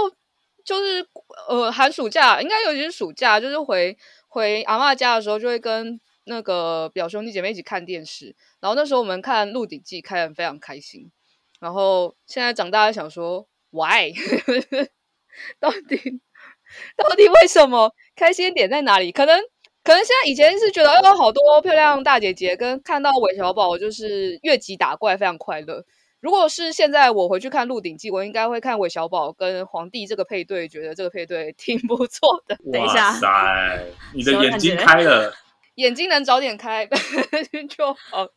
[0.64, 1.06] 就是
[1.48, 3.96] 呃寒暑假，应该尤其是暑假，就是回
[4.28, 8.34] 回阿嬷家的时候，就会跟那个表兄弟姐妹一起看电视。
[8.60, 11.10] 然后那时候我们看《鹿鼎记》，看的非常开心。
[11.60, 14.12] 然后现在长大了，想说，why？
[15.60, 16.20] 到底
[16.96, 17.94] 到底为什么？
[18.16, 19.12] 开心点在哪里？
[19.12, 19.40] 可能。
[19.88, 25.82] 可能现在以前是觉得有好多漂亮大姐姐，跟看到韦小宝就是越级打怪非常快乐。
[26.20, 32.54] 如果是现在我回去看《鹿鼎记》，我应该会看韦小宝跟皇帝这个配对，觉得这个配对挺不错的。
[32.70, 33.82] 等一下，塞，
[34.12, 35.32] 你的眼睛开了，
[35.76, 36.86] 眼睛能早点开
[37.74, 38.30] 就好了。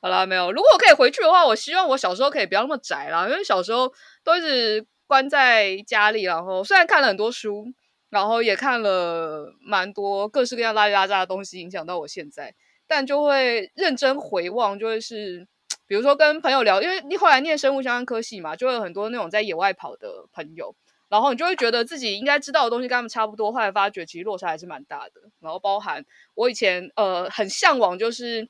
[0.00, 0.52] 好了，没有。
[0.52, 3.92] 如果我可以回去的话，我希望我小时候可以不要那么宅啦，因为小时候
[4.22, 7.66] 都一直关在家里，然后虽然看了很多书。
[8.12, 12.54] 然后也看了蛮多各式各样拉里拉杂的东西，影响到我现在。
[12.86, 15.48] 但就会认真回望，就会是，
[15.86, 20.76] 比如说跟朋友聊，因为你后来念生物相关科系嘛，就会有很多那种在野外跑的朋友，
[21.08, 25.22] 然后你就会觉得自己应该知道的东西跟他们差不多，后来发觉其实落差还是蛮大的。
[25.40, 26.04] 然后包含
[26.34, 28.46] 我以前呃很向往，就是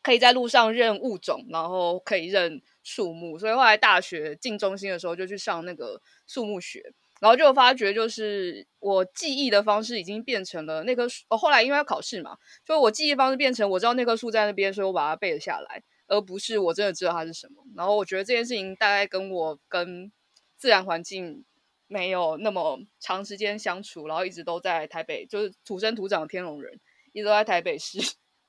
[0.00, 6.92] 可以在路上认物种，然后可以认树木，所以后来大学进中心的时候就去上那个树木学。
[7.20, 11.24] 然后就发觉，就是我记忆的方式已经变成了那棵树。
[11.28, 12.36] 哦，后来因为要考试嘛，
[12.66, 17.64] 所以我记忆方式变成我知道那棵树在那边，所以我把它背了下来，而不是我真的知道它是什么。
[17.74, 20.12] 然后我觉得这件事情大概跟我跟
[20.56, 21.44] 自然环境
[21.86, 26.78] 没有那么长时间相处，然后一直都在台北，就是土生土长的天龙人，
[27.12, 27.98] 一直都在台北市，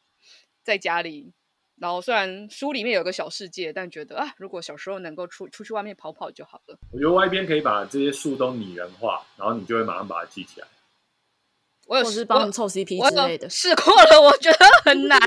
[0.64, 1.32] 在家里。
[1.80, 6.78] 然后虽然书里面有个小世界，但觉得啊，如果小时候能够出出去外面跑跑就好了。
[6.92, 10.68] 我觉得外边可以把这些树都拟人化，然后你就会马上把它记起来。
[11.86, 15.18] 我有是帮你凑 CP 之类的，试过了，我觉得很难。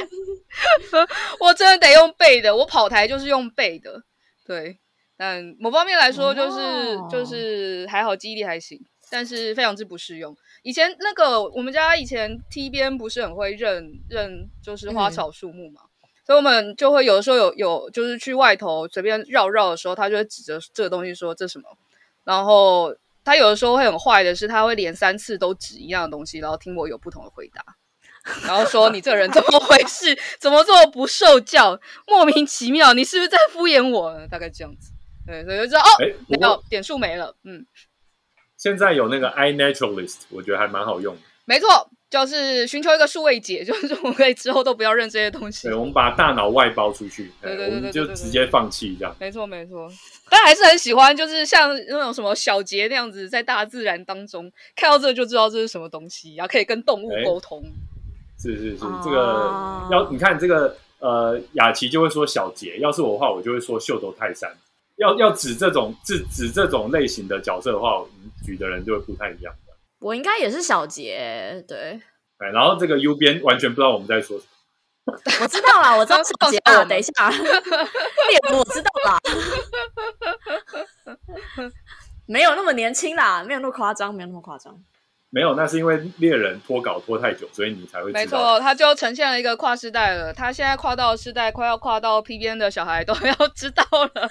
[1.41, 4.03] 我真的得用背的，我跑台就是用背的。
[4.45, 4.79] 对，
[5.17, 8.79] 但某方面来说，就是、哦、就是还好记忆力还行，
[9.09, 10.37] 但是非常之不适用。
[10.63, 15.83] 以前那个我们家以前 T 边不是很会认认，就是花草树木嘛。
[15.85, 15.90] 嗯
[16.31, 21.65] 所以我们就会有的时候有有就是去外头随便绕绕的时候，他就会指着这个东西说，这什么，
[22.23, 27.65] 然后他有的时候会很坏的是，他会连三次都指一样的东西，然后听我有不同的回答，
[28.47, 30.17] 然后说你这人怎么回事？
[30.39, 31.81] 怎么这么不受教？
[32.07, 34.15] 莫名其妙，你是不是在敷衍我？
[34.31, 34.93] 大概这样子，
[35.27, 35.89] 对，所以就知道哦，
[36.29, 37.67] 没有点数没了，嗯。
[38.57, 41.23] 现在有那个 iNaturalist，我觉得还蛮好用的。
[41.45, 45.69] 没错，就是寻求一个数位解，就是我们可以之后都不要认这些东西。
[45.69, 49.15] 对，我们把大脑外包出去，对对对，我们就直接放弃这样。
[49.21, 49.89] 没错没错，
[50.29, 57.63] 但还是很喜欢，就是像那种什么小杰那样子，在大自然当中看到这个就知道这是什么东西，然后可以跟动物沟通。
[58.37, 64.51] 是是是，这个要你看这个呃，雅琪就会说小杰，要是我的话，我就会说秀逗泰山。
[64.97, 68.03] 要要指这种指指这种类型的角色的话，
[68.45, 69.55] 举的人就会不太一样。
[70.01, 72.01] 我应该也是小杰，对。
[72.39, 74.51] 对，然后这个 U 边完全不知道我们在说什么。
[75.43, 76.85] 我知道了，我知道小杰了。
[76.87, 79.19] 等一下，猎我知道啦。
[82.25, 84.75] 没有那么年轻啦，没有那么夸张，没有那么夸张。
[85.29, 88.21] 没有，那是因为猎人拖稿拖太久，所以你才会知道。
[88.21, 90.33] 没错，他就呈现了一个跨世代了。
[90.33, 93.85] 他现在跨到世代，快要跨到 P 编的小孩都要知道
[94.15, 94.31] 了。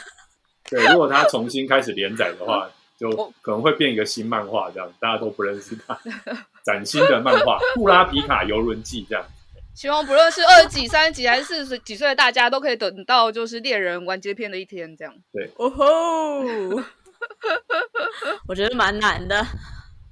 [0.67, 2.72] 对，如果他重新开始连载的话。
[3.00, 3.10] 就
[3.41, 5.97] 可能会变一个新漫画，这样大家都不认识他，
[6.66, 9.26] 崭新的漫画《布拉皮卡游轮记》这样。
[9.74, 15.16] 希望不论是二十几、三十几还是四十几岁的大家，都可以等到就是猎人完结篇的一天，这样。
[15.32, 16.43] 对，哦吼，
[18.50, 19.38] 我觉得蛮难的。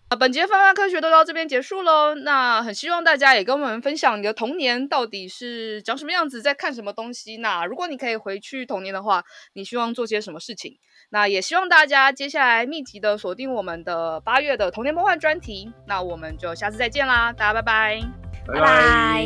[0.07, 2.15] 啊，本节翻翻科学都到这边结束喽。
[2.15, 7.35] 那很希望大家也跟我们分享你的童年到底是长什么样子，在看什么东西。
[7.37, 9.21] 那如果你可以回去童年的话，
[9.51, 10.77] 你希望做些什么事情？
[11.09, 15.71] 那也希望大家接下来密集的锁定我们的八月的童年梦幻专题。
[15.85, 18.01] 那我们就下次再见啦，大家拜拜，
[18.45, 19.23] 拜拜。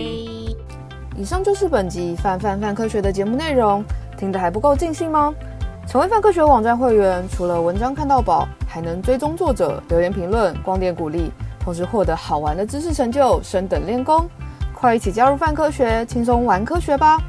[1.18, 3.84] 以上就是本集范范范科学的节目内容，
[4.16, 5.34] 听得还不够尽兴吗？
[5.88, 14.30] 成为范科学网站会员，除了文章看到宝，还能追踪作者、留言评论、光点鼓励，同时获得好玩的知识成就、升等练功。
[14.72, 17.20] 快一起加入范科学，轻松玩科学吧！